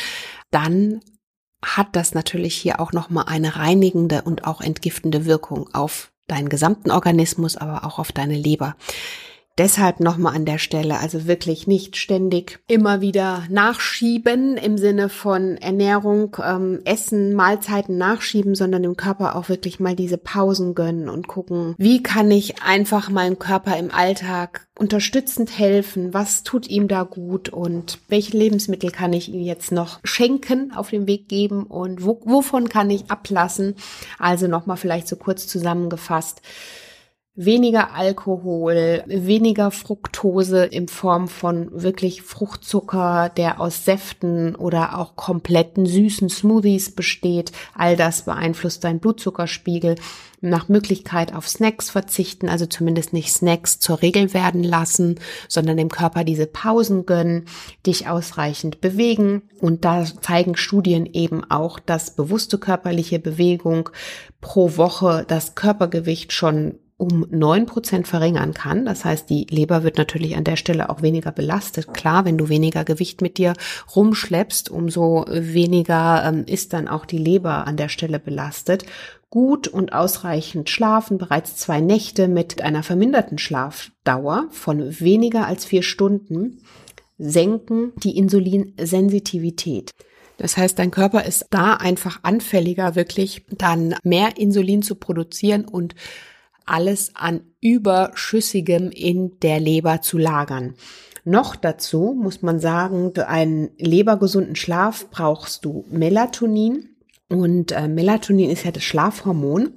Dann 0.51 1.01
hat 1.63 1.95
das 1.95 2.13
natürlich 2.13 2.55
hier 2.55 2.79
auch 2.79 2.93
nochmal 2.93 3.25
eine 3.27 3.57
reinigende 3.57 4.21
und 4.21 4.45
auch 4.45 4.61
entgiftende 4.61 5.25
Wirkung 5.25 5.73
auf 5.73 6.11
deinen 6.27 6.49
gesamten 6.49 6.91
Organismus, 6.91 7.57
aber 7.57 7.83
auch 7.85 7.99
auf 7.99 8.11
deine 8.11 8.35
Leber. 8.35 8.75
Deshalb 9.59 9.99
nochmal 9.99 10.37
an 10.37 10.45
der 10.45 10.57
Stelle, 10.57 11.01
also 11.01 11.27
wirklich 11.27 11.67
nicht 11.67 11.97
ständig 11.97 12.59
immer 12.67 13.01
wieder 13.01 13.43
nachschieben 13.49 14.55
im 14.55 14.77
Sinne 14.77 15.09
von 15.09 15.57
Ernährung, 15.57 16.37
ähm, 16.41 16.79
Essen, 16.85 17.33
Mahlzeiten 17.33 17.97
nachschieben, 17.97 18.55
sondern 18.55 18.83
dem 18.83 18.95
Körper 18.95 19.35
auch 19.35 19.49
wirklich 19.49 19.81
mal 19.81 19.97
diese 19.97 20.17
Pausen 20.17 20.75
gönnen 20.75 21.09
und 21.09 21.27
gucken, 21.27 21.75
wie 21.77 22.01
kann 22.01 22.31
ich 22.31 22.63
einfach 22.63 23.09
meinem 23.09 23.37
Körper 23.37 23.77
im 23.77 23.91
Alltag 23.91 24.65
unterstützend 24.79 25.59
helfen, 25.59 26.13
was 26.13 26.43
tut 26.43 26.69
ihm 26.69 26.87
da 26.87 27.03
gut 27.03 27.49
und 27.49 27.99
welche 28.07 28.37
Lebensmittel 28.37 28.91
kann 28.91 29.11
ich 29.11 29.27
ihm 29.27 29.41
jetzt 29.41 29.73
noch 29.73 29.99
schenken, 30.05 30.71
auf 30.73 30.89
den 30.89 31.05
Weg 31.05 31.27
geben 31.27 31.63
und 31.65 32.05
wo, 32.05 32.21
wovon 32.23 32.69
kann 32.69 32.89
ich 32.89 33.11
ablassen. 33.11 33.75
Also 34.19 34.47
nochmal 34.47 34.77
vielleicht 34.77 35.09
so 35.09 35.17
kurz 35.17 35.47
zusammengefasst 35.47 36.41
weniger 37.35 37.93
Alkohol, 37.93 39.03
weniger 39.07 39.71
Fructose 39.71 40.65
in 40.65 40.89
Form 40.89 41.29
von 41.29 41.69
wirklich 41.71 42.21
Fruchtzucker, 42.21 43.29
der 43.29 43.61
aus 43.61 43.85
Säften 43.85 44.55
oder 44.55 44.97
auch 44.97 45.15
kompletten 45.15 45.85
süßen 45.85 46.29
Smoothies 46.29 46.93
besteht. 46.93 47.53
All 47.73 47.95
das 47.95 48.23
beeinflusst 48.23 48.83
deinen 48.83 48.99
Blutzuckerspiegel. 48.99 49.95
Nach 50.41 50.69
Möglichkeit 50.69 51.33
auf 51.33 51.47
Snacks 51.47 51.89
verzichten, 51.89 52.49
also 52.49 52.65
zumindest 52.65 53.13
nicht 53.13 53.31
Snacks 53.31 53.79
zur 53.79 54.01
Regel 54.01 54.33
werden 54.33 54.63
lassen, 54.63 55.19
sondern 55.47 55.77
dem 55.77 55.89
Körper 55.89 56.23
diese 56.23 56.47
Pausen 56.47 57.05
gönnen, 57.05 57.45
dich 57.85 58.07
ausreichend 58.07 58.81
bewegen. 58.81 59.43
Und 59.59 59.85
da 59.85 60.05
zeigen 60.21 60.55
Studien 60.57 61.05
eben 61.05 61.49
auch, 61.49 61.79
dass 61.79 62.15
bewusste 62.15 62.57
körperliche 62.57 63.19
Bewegung 63.19 63.89
pro 64.41 64.77
Woche 64.77 65.25
das 65.27 65.55
Körpergewicht 65.55 66.33
schon 66.33 66.79
um 66.99 67.25
neun 67.31 67.65
Prozent 67.65 68.09
verringern 68.09 68.53
kann. 68.53 68.85
Das 68.85 69.05
heißt, 69.05 69.29
die 69.29 69.47
Leber 69.49 69.83
wird 69.83 69.97
natürlich 69.97 70.35
an 70.35 70.43
der 70.43 70.57
Stelle 70.57 70.89
auch 70.89 71.01
weniger 71.01 71.31
belastet. 71.31 71.93
Klar, 71.93 72.25
wenn 72.25 72.37
du 72.37 72.49
weniger 72.49 72.83
Gewicht 72.83 73.21
mit 73.21 73.37
dir 73.37 73.53
rumschleppst, 73.95 74.69
umso 74.69 75.25
weniger 75.29 76.25
ähm, 76.25 76.43
ist 76.45 76.73
dann 76.73 76.89
auch 76.89 77.05
die 77.05 77.17
Leber 77.17 77.65
an 77.65 77.77
der 77.77 77.87
Stelle 77.87 78.19
belastet. 78.19 78.83
Gut 79.29 79.69
und 79.69 79.93
ausreichend 79.93 80.69
schlafen, 80.69 81.17
bereits 81.17 81.55
zwei 81.55 81.79
Nächte 81.79 82.27
mit 82.27 82.61
einer 82.61 82.83
verminderten 82.83 83.37
Schlafdauer 83.37 84.47
von 84.51 84.99
weniger 84.99 85.47
als 85.47 85.63
vier 85.63 85.83
Stunden 85.83 86.63
senken 87.17 87.93
die 88.03 88.17
Insulinsensitivität. 88.17 89.91
Das 90.35 90.57
heißt, 90.57 90.77
dein 90.77 90.91
Körper 90.91 91.23
ist 91.23 91.45
da 91.49 91.75
einfach 91.75 92.19
anfälliger, 92.23 92.95
wirklich 92.95 93.45
dann 93.57 93.95
mehr 94.03 94.37
Insulin 94.37 94.81
zu 94.81 94.95
produzieren 94.95 95.63
und 95.63 95.95
alles 96.69 97.15
an 97.15 97.41
Überschüssigem 97.61 98.91
in 98.91 99.39
der 99.39 99.59
Leber 99.59 100.01
zu 100.01 100.17
lagern. 100.17 100.75
Noch 101.25 101.55
dazu 101.55 102.15
muss 102.19 102.41
man 102.41 102.59
sagen, 102.59 103.11
für 103.13 103.27
einen 103.27 103.69
lebergesunden 103.77 104.55
Schlaf 104.55 105.09
brauchst 105.09 105.65
du 105.65 105.85
Melatonin. 105.89 106.95
Und 107.27 107.71
äh, 107.71 107.87
Melatonin 107.87 108.49
ist 108.49 108.63
ja 108.63 108.71
das 108.71 108.83
Schlafhormon, 108.83 109.73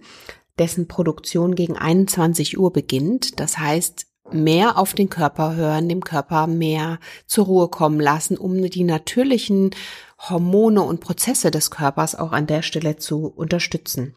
dessen 0.59 0.89
Produktion 0.89 1.55
gegen 1.55 1.77
21 1.77 2.59
Uhr 2.59 2.73
beginnt. 2.73 3.41
Das 3.41 3.59
heißt, 3.59 4.07
mehr 4.31 4.79
auf 4.79 4.95
den 4.95 5.11
Körper 5.11 5.55
hören, 5.55 5.89
dem 5.89 6.03
Körper 6.03 6.47
mehr 6.47 6.99
zur 7.27 7.47
Ruhe 7.47 7.69
kommen 7.69 8.01
lassen, 8.01 8.39
um 8.39 8.63
die 8.63 8.85
natürlichen 8.85 9.71
Hormone 10.19 10.83
und 10.83 11.01
Prozesse 11.01 11.51
des 11.51 11.71
Körpers 11.71 12.15
auch 12.15 12.33
an 12.33 12.47
der 12.47 12.63
Stelle 12.63 12.97
zu 12.97 13.27
unterstützen. 13.27 14.15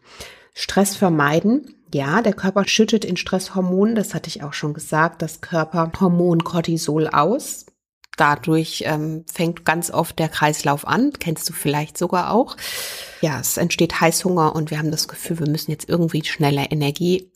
Stress 0.58 0.96
vermeiden. 0.96 1.74
Ja, 1.92 2.22
der 2.22 2.32
Körper 2.32 2.66
schüttet 2.66 3.04
in 3.04 3.18
Stresshormonen, 3.18 3.94
das 3.94 4.14
hatte 4.14 4.28
ich 4.28 4.42
auch 4.42 4.54
schon 4.54 4.72
gesagt, 4.72 5.20
das 5.20 5.42
Körperhormon 5.42 6.44
Cortisol 6.44 7.08
aus. 7.08 7.66
Dadurch 8.16 8.82
ähm, 8.86 9.24
fängt 9.30 9.66
ganz 9.66 9.90
oft 9.90 10.18
der 10.18 10.30
Kreislauf 10.30 10.86
an, 10.86 11.12
kennst 11.12 11.46
du 11.50 11.52
vielleicht 11.52 11.98
sogar 11.98 12.32
auch. 12.32 12.56
Ja, 13.20 13.38
es 13.38 13.58
entsteht 13.58 14.00
Heißhunger 14.00 14.56
und 14.56 14.70
wir 14.70 14.78
haben 14.78 14.90
das 14.90 15.08
Gefühl, 15.08 15.40
wir 15.40 15.48
müssen 15.48 15.70
jetzt 15.70 15.90
irgendwie 15.90 16.24
schnelle 16.24 16.64
Energie 16.64 17.30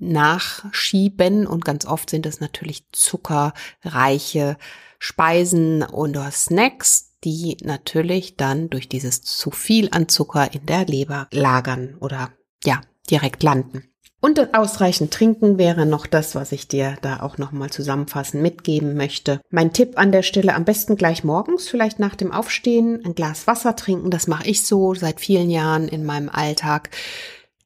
nachschieben. 0.00 1.46
Und 1.46 1.66
ganz 1.66 1.84
oft 1.84 2.08
sind 2.08 2.24
es 2.24 2.40
natürlich 2.40 2.86
zuckerreiche 2.92 4.56
Speisen 4.98 5.82
oder 5.82 6.30
Snacks, 6.30 7.10
die 7.22 7.58
natürlich 7.62 8.38
dann 8.38 8.70
durch 8.70 8.88
dieses 8.88 9.20
zu 9.20 9.50
viel 9.50 9.90
an 9.92 10.08
Zucker 10.08 10.54
in 10.54 10.64
der 10.64 10.86
Leber 10.86 11.28
lagern 11.30 11.96
oder 12.00 12.30
ja, 12.64 12.80
direkt 13.10 13.42
landen. 13.42 13.84
Und 14.24 14.54
ausreichend 14.54 15.12
trinken 15.12 15.58
wäre 15.58 15.84
noch 15.84 16.06
das, 16.06 16.36
was 16.36 16.52
ich 16.52 16.68
dir 16.68 16.96
da 17.02 17.20
auch 17.20 17.38
nochmal 17.38 17.70
zusammenfassend 17.70 18.40
mitgeben 18.40 18.94
möchte. 18.96 19.40
Mein 19.50 19.72
Tipp 19.72 19.98
an 19.98 20.12
der 20.12 20.22
Stelle 20.22 20.54
am 20.54 20.64
besten 20.64 20.94
gleich 20.94 21.24
morgens, 21.24 21.68
vielleicht 21.68 21.98
nach 21.98 22.14
dem 22.14 22.30
Aufstehen, 22.30 23.04
ein 23.04 23.16
Glas 23.16 23.48
Wasser 23.48 23.74
trinken. 23.74 24.12
Das 24.12 24.28
mache 24.28 24.48
ich 24.48 24.64
so 24.64 24.94
seit 24.94 25.20
vielen 25.20 25.50
Jahren 25.50 25.88
in 25.88 26.04
meinem 26.04 26.28
Alltag. 26.28 26.90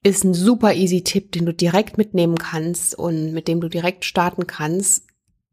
Ist 0.03 0.25
ein 0.25 0.33
super 0.33 0.73
easy 0.73 1.03
Tipp, 1.03 1.33
den 1.33 1.45
du 1.45 1.53
direkt 1.53 1.99
mitnehmen 1.99 2.37
kannst 2.39 2.99
und 2.99 3.33
mit 3.33 3.49
dem 3.49 3.61
du 3.61 3.69
direkt 3.69 4.07
starten 4.07 4.47
kannst 4.47 5.05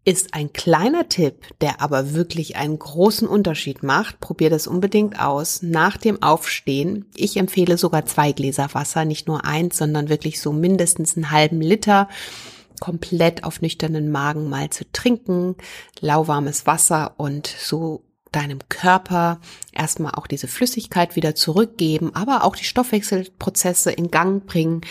ist 0.06 0.34
ein 0.34 0.52
kleiner 0.52 1.08
Tipp, 1.08 1.46
der 1.62 1.82
aber 1.82 2.14
wirklich 2.14 2.58
einen 2.58 2.78
großen 2.78 3.28
Unterschied 3.28 3.84
macht. 3.84 4.20
Probier 4.20 4.50
das 4.50 4.68
unbedingt 4.68 5.20
aus. 5.20 5.62
Nach 5.62 5.96
dem 5.96 6.22
Aufstehen, 6.22 7.06
ich 7.16 7.38
empfehle 7.38 7.78
sogar 7.78 8.06
zwei 8.06 8.34
Gläser 8.34 8.74
Wasser, 8.74 9.06
nicht 9.06 9.28
nur 9.28 9.46
eins, 9.46 9.78
sondern 9.78 10.10
wirklich 10.10 10.42
so 10.42 10.52
mindestens 10.52 11.16
einen 11.16 11.32
halben 11.32 11.62
Liter 11.62 12.10
komplett 12.82 13.46
auf 13.46 13.62
nüchternen 13.62 14.12
Magen 14.12 14.50
mal 14.50 14.70
zu 14.70 14.84
trinken, 14.92 15.56
lauwarmes 16.02 16.68
Wasser 16.68 17.14
und 17.16 17.48
so 17.48 18.04
deinem 18.34 18.60
Körper 18.68 19.40
erstmal 19.72 20.16
auch 20.16 20.28
diese 20.28 20.50
Flüssigkeit 20.50 21.16
wieder 21.16 21.34
zurückgeben, 21.36 22.14
aber 22.14 22.44
auch 22.44 22.58
die 22.58 22.66
Stoffwechselprozesse 22.66 23.92
in 23.92 24.12
Gang 24.12 24.46
bringen 24.46 24.82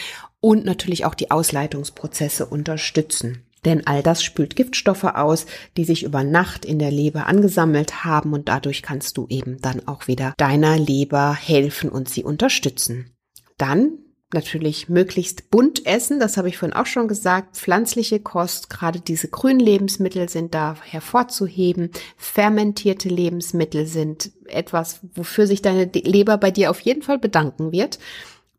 und 0.40 0.64
natürlich 0.64 1.04
auch 1.04 1.14
die 1.14 1.30
Ausleitungsprozesse 1.30 2.46
unterstützen. 2.46 3.44
Denn 3.64 3.86
all 3.86 4.02
das 4.02 4.24
spült 4.24 4.56
Giftstoffe 4.56 5.04
aus, 5.04 5.46
die 5.76 5.84
sich 5.84 6.02
über 6.02 6.24
Nacht 6.24 6.64
in 6.64 6.78
der 6.78 6.90
Leber 6.90 7.26
angesammelt 7.26 8.04
haben 8.04 8.32
und 8.32 8.48
dadurch 8.48 8.82
kannst 8.82 9.16
du 9.16 9.26
eben 9.28 9.60
dann 9.60 9.86
auch 9.86 10.08
wieder 10.08 10.34
deiner 10.36 10.78
Leber 10.78 11.32
helfen 11.32 11.88
und 11.88 12.08
sie 12.08 12.24
unterstützen. 12.24 13.12
Dann 13.58 13.98
natürlich 14.34 14.88
möglichst 14.88 15.50
bunt 15.50 15.86
essen, 15.86 16.18
das 16.18 16.36
habe 16.36 16.48
ich 16.48 16.56
vorhin 16.56 16.76
auch 16.76 16.86
schon 16.86 17.08
gesagt, 17.08 17.56
pflanzliche 17.56 18.20
Kost, 18.20 18.70
gerade 18.70 19.00
diese 19.00 19.28
grünen 19.28 19.60
Lebensmittel 19.60 20.28
sind 20.28 20.54
da 20.54 20.76
hervorzuheben, 20.82 21.90
fermentierte 22.16 23.08
Lebensmittel 23.08 23.86
sind 23.86 24.32
etwas, 24.46 25.00
wofür 25.14 25.46
sich 25.46 25.62
deine 25.62 25.84
Leber 25.92 26.38
bei 26.38 26.50
dir 26.50 26.70
auf 26.70 26.80
jeden 26.80 27.02
Fall 27.02 27.18
bedanken 27.18 27.72
wird. 27.72 27.98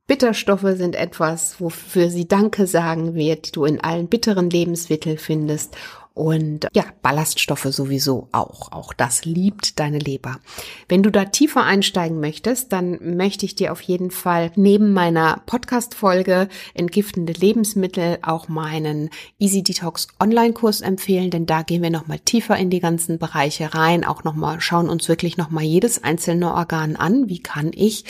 Bitterstoffe 0.06 0.68
sind 0.76 0.96
etwas, 0.96 1.62
wofür 1.62 2.10
sie 2.10 2.28
Danke 2.28 2.68
sagen 2.68 3.16
wird, 3.16 3.48
die 3.48 3.52
du 3.54 3.64
in 3.64 3.80
allen 3.80 4.08
bitteren 4.08 4.50
Lebensmitteln 4.50 5.18
findest. 5.18 5.78
Und 6.16 6.68
ja, 6.74 6.84
Ballaststoffe 7.02 7.66
sowieso 7.72 8.28
auch. 8.34 8.72
Auch 8.72 8.94
das 8.94 9.26
liebt 9.26 9.80
deine 9.80 9.98
Leber. 9.98 10.40
Wenn 10.88 11.02
du 11.02 11.10
da 11.10 11.26
tiefer 11.26 11.64
einsteigen 11.64 12.20
möchtest, 12.20 12.72
dann 12.72 13.16
möchte 13.16 13.48
ich 13.48 13.56
dir 13.56 13.72
auf 13.72 13.82
jeden 13.82 14.12
Fall 14.12 14.52
neben 14.56 14.94
meiner 14.94 15.42
Podcast-Folge 15.48 16.50
Entgiftende 16.76 17.34
Lebensmittel 17.34 18.20
auch 18.22 18.48
meinen 18.48 19.10
Easy 19.40 19.64
Detox 19.64 20.08
Online-Kurs 20.20 20.82
empfehlen, 20.82 21.32
denn 21.32 21.48
da 21.48 21.64
gehen 21.64 21.82
wir 21.82 21.90
nochmal 21.90 22.20
tiefer 22.20 22.58
in 22.58 22.70
die 22.70 22.80
ganzen 22.80 23.18
Bereiche 23.18 23.74
rein, 23.74 24.04
auch 24.06 24.24
nochmal, 24.24 24.62
schauen 24.62 24.90
uns 24.90 25.10
wirklich 25.10 25.38
nochmal 25.38 25.64
jedes 25.64 26.04
einzelne 26.04 26.54
Organ 26.54 26.96
an. 26.96 27.28
Wie 27.28 27.42
kann 27.42 27.72
ich 27.74 28.06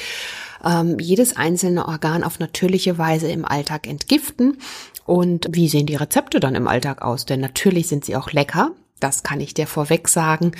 ähm, 0.63 0.97
jedes 0.99 1.35
einzelne 1.35 1.87
Organ 1.87 2.23
auf 2.23 2.39
natürliche 2.39 2.97
Weise 2.97 3.29
im 3.29 3.45
Alltag 3.45 3.87
entgiften? 3.87 4.57
Und 5.05 5.47
wie 5.51 5.67
sehen 5.67 5.85
die 5.85 5.95
Rezepte 5.95 6.39
dann 6.39 6.55
im 6.55 6.67
Alltag 6.67 7.01
aus? 7.01 7.25
Denn 7.25 7.41
natürlich 7.41 7.87
sind 7.87 8.05
sie 8.05 8.15
auch 8.15 8.31
lecker. 8.31 8.71
Das 8.99 9.21
kann 9.21 9.41
ich 9.41 9.53
dir 9.53 9.67
vorweg 9.67 10.07
sagen, 10.07 10.53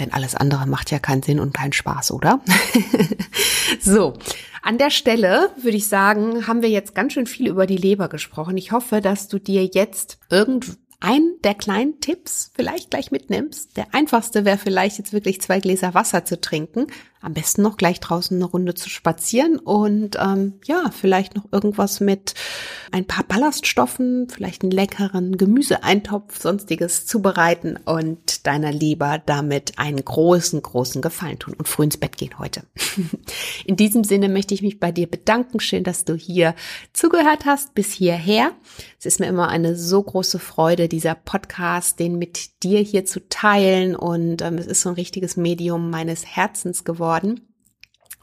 denn 0.00 0.12
alles 0.12 0.34
andere 0.34 0.66
macht 0.66 0.90
ja 0.90 0.98
keinen 0.98 1.22
Sinn 1.22 1.38
und 1.38 1.54
keinen 1.54 1.72
Spaß, 1.72 2.10
oder? 2.10 2.40
so, 3.80 4.14
an 4.62 4.78
der 4.78 4.90
Stelle 4.90 5.50
würde 5.62 5.76
ich 5.76 5.86
sagen, 5.86 6.48
haben 6.48 6.62
wir 6.62 6.70
jetzt 6.70 6.96
ganz 6.96 7.12
schön 7.12 7.26
viel 7.26 7.46
über 7.46 7.66
die 7.66 7.76
Leber 7.76 8.08
gesprochen. 8.08 8.56
Ich 8.56 8.72
hoffe, 8.72 9.00
dass 9.00 9.28
du 9.28 9.38
dir 9.38 9.64
jetzt 9.66 10.18
irgendein 10.28 11.34
der 11.44 11.54
kleinen 11.54 12.00
Tipps 12.00 12.50
vielleicht 12.56 12.90
gleich 12.90 13.12
mitnimmst. 13.12 13.76
Der 13.76 13.94
einfachste 13.94 14.44
wäre 14.44 14.58
vielleicht 14.58 14.98
jetzt 14.98 15.12
wirklich 15.12 15.40
zwei 15.40 15.60
Gläser 15.60 15.94
Wasser 15.94 16.24
zu 16.24 16.40
trinken, 16.40 16.88
am 17.24 17.32
besten 17.32 17.62
noch 17.62 17.76
gleich 17.76 18.00
draußen 18.00 18.36
eine 18.36 18.44
Runde 18.44 18.74
zu 18.74 18.90
spazieren 18.90 19.58
und 19.58 20.16
ähm, 20.20 20.54
ja, 20.66 20.90
vielleicht 20.90 21.34
noch 21.34 21.46
irgendwas 21.52 22.00
mit 22.00 22.34
ein 22.92 23.06
paar 23.06 23.24
Ballaststoffen, 23.24 24.28
vielleicht 24.28 24.62
einen 24.62 24.70
leckeren 24.70 25.36
Gemüseeintopf, 25.36 26.38
sonstiges 26.38 27.06
zubereiten 27.06 27.78
und 27.84 28.46
deiner 28.46 28.72
Leber 28.72 29.22
damit 29.24 29.78
einen 29.78 30.04
großen, 30.04 30.60
großen 30.60 31.00
Gefallen 31.00 31.38
tun 31.38 31.54
und 31.56 31.66
früh 31.66 31.84
ins 31.84 31.96
Bett 31.96 32.18
gehen 32.18 32.38
heute. 32.38 32.64
In 33.64 33.76
diesem 33.76 34.04
Sinne 34.04 34.28
möchte 34.28 34.52
ich 34.52 34.62
mich 34.62 34.78
bei 34.78 34.92
dir 34.92 35.06
bedanken. 35.06 35.60
Schön, 35.60 35.82
dass 35.82 36.04
du 36.04 36.14
hier 36.14 36.54
zugehört 36.92 37.46
hast 37.46 37.74
bis 37.74 37.90
hierher. 37.90 38.52
Es 38.98 39.06
ist 39.06 39.20
mir 39.20 39.26
immer 39.26 39.48
eine 39.48 39.76
so 39.76 40.02
große 40.02 40.38
Freude, 40.38 40.88
dieser 40.88 41.14
Podcast, 41.14 41.98
den 41.98 42.18
mit 42.18 42.62
dir 42.62 42.80
hier 42.80 43.06
zu 43.06 43.26
teilen 43.28 43.96
und 43.96 44.42
ähm, 44.42 44.58
es 44.58 44.66
ist 44.66 44.82
so 44.82 44.90
ein 44.90 44.94
richtiges 44.94 45.36
Medium 45.36 45.90
meines 45.90 46.26
Herzens 46.26 46.84
geworden 46.84 47.13
geworden. 47.14 47.40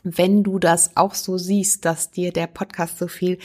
Wenn 0.04 0.42
du 0.42 0.58
das 0.58 0.98
auch 0.98 1.14
so 1.14 1.38
siehst, 1.38 1.86
dass 1.86 2.10
dir 2.10 2.32
der 2.32 2.48
Podcast 2.48 2.98
so 2.98 3.08
viel 3.08 3.38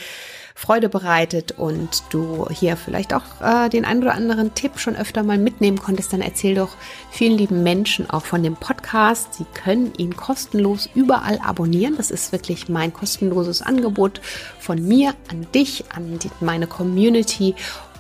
Freude 0.55 0.89
bereitet 0.89 1.53
und 1.53 2.03
du 2.09 2.49
hier 2.49 2.79
vielleicht 2.79 3.13
auch 3.13 3.43
äh, 3.43 3.69
den 3.69 3.85
ein 3.85 3.99
oder 3.99 4.15
anderen 4.15 4.55
Tipp 4.55 4.79
schon 4.79 4.97
öfter 4.97 5.23
mal 5.23 5.37
mitnehmen 5.37 5.79
konntest, 5.79 6.15
dann 6.15 6.23
erzähl 6.23 6.55
doch 6.55 6.71
vielen 7.11 7.37
lieben 7.37 7.63
Menschen 7.63 8.09
auch 8.09 8.25
von 8.25 8.43
dem 8.43 8.57
Podcast. 8.57 9.35
Sie 9.35 9.45
können 9.53 9.93
ihn 9.99 10.17
kostenlos 10.17 10.89
überall 10.95 11.39
abonnieren. 11.45 11.99
Das 11.99 12.11
ist 12.11 12.33
wirklich 12.33 12.71
mein 12.71 12.91
kostenloses 12.95 13.61
Angebot 13.61 14.23
von 14.59 14.83
mir 14.83 15.13
an 15.29 15.47
dich, 15.55 15.85
an 15.95 16.19
die, 16.19 16.31
meine 16.41 16.67
Community 16.67 17.55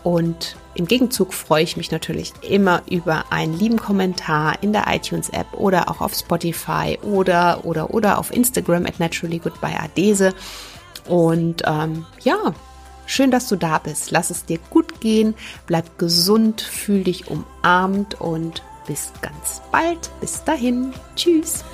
und 0.07 0.55
im 0.77 0.87
Gegenzug 0.87 1.35
freue 1.35 1.64
ich 1.64 1.77
mich 1.77 1.90
natürlich 1.90 2.33
immer 2.49 2.81
über 2.88 3.25
einen 3.31 3.59
lieben 3.59 3.77
Kommentar 3.77 4.62
in 4.62 4.73
der 4.73 4.85
iTunes-App 4.87 5.49
oder 5.55 5.90
auch 5.90 6.01
auf 6.01 6.14
Spotify 6.14 6.97
oder 7.03 7.64
oder 7.64 7.92
oder 7.92 8.19
auf 8.19 8.33
Instagram 8.33 8.87
at 8.87 9.01
naturallygoodbyeadese. 9.01 10.33
Und 11.09 11.64
ähm, 11.66 12.07
ja, 12.23 12.55
schön, 13.07 13.33
dass 13.33 13.49
du 13.49 13.57
da 13.57 13.79
bist. 13.79 14.12
Lass 14.12 14.31
es 14.31 14.45
dir 14.45 14.61
gut 14.71 15.01
gehen, 15.01 15.35
bleib 15.66 15.99
gesund, 15.99 16.61
fühl 16.61 17.03
dich 17.03 17.29
umarmt 17.29 18.21
und 18.21 18.62
bis 18.87 19.12
ganz 19.23 19.61
bald. 19.73 20.09
Bis 20.21 20.45
dahin. 20.45 20.92
Tschüss. 21.16 21.64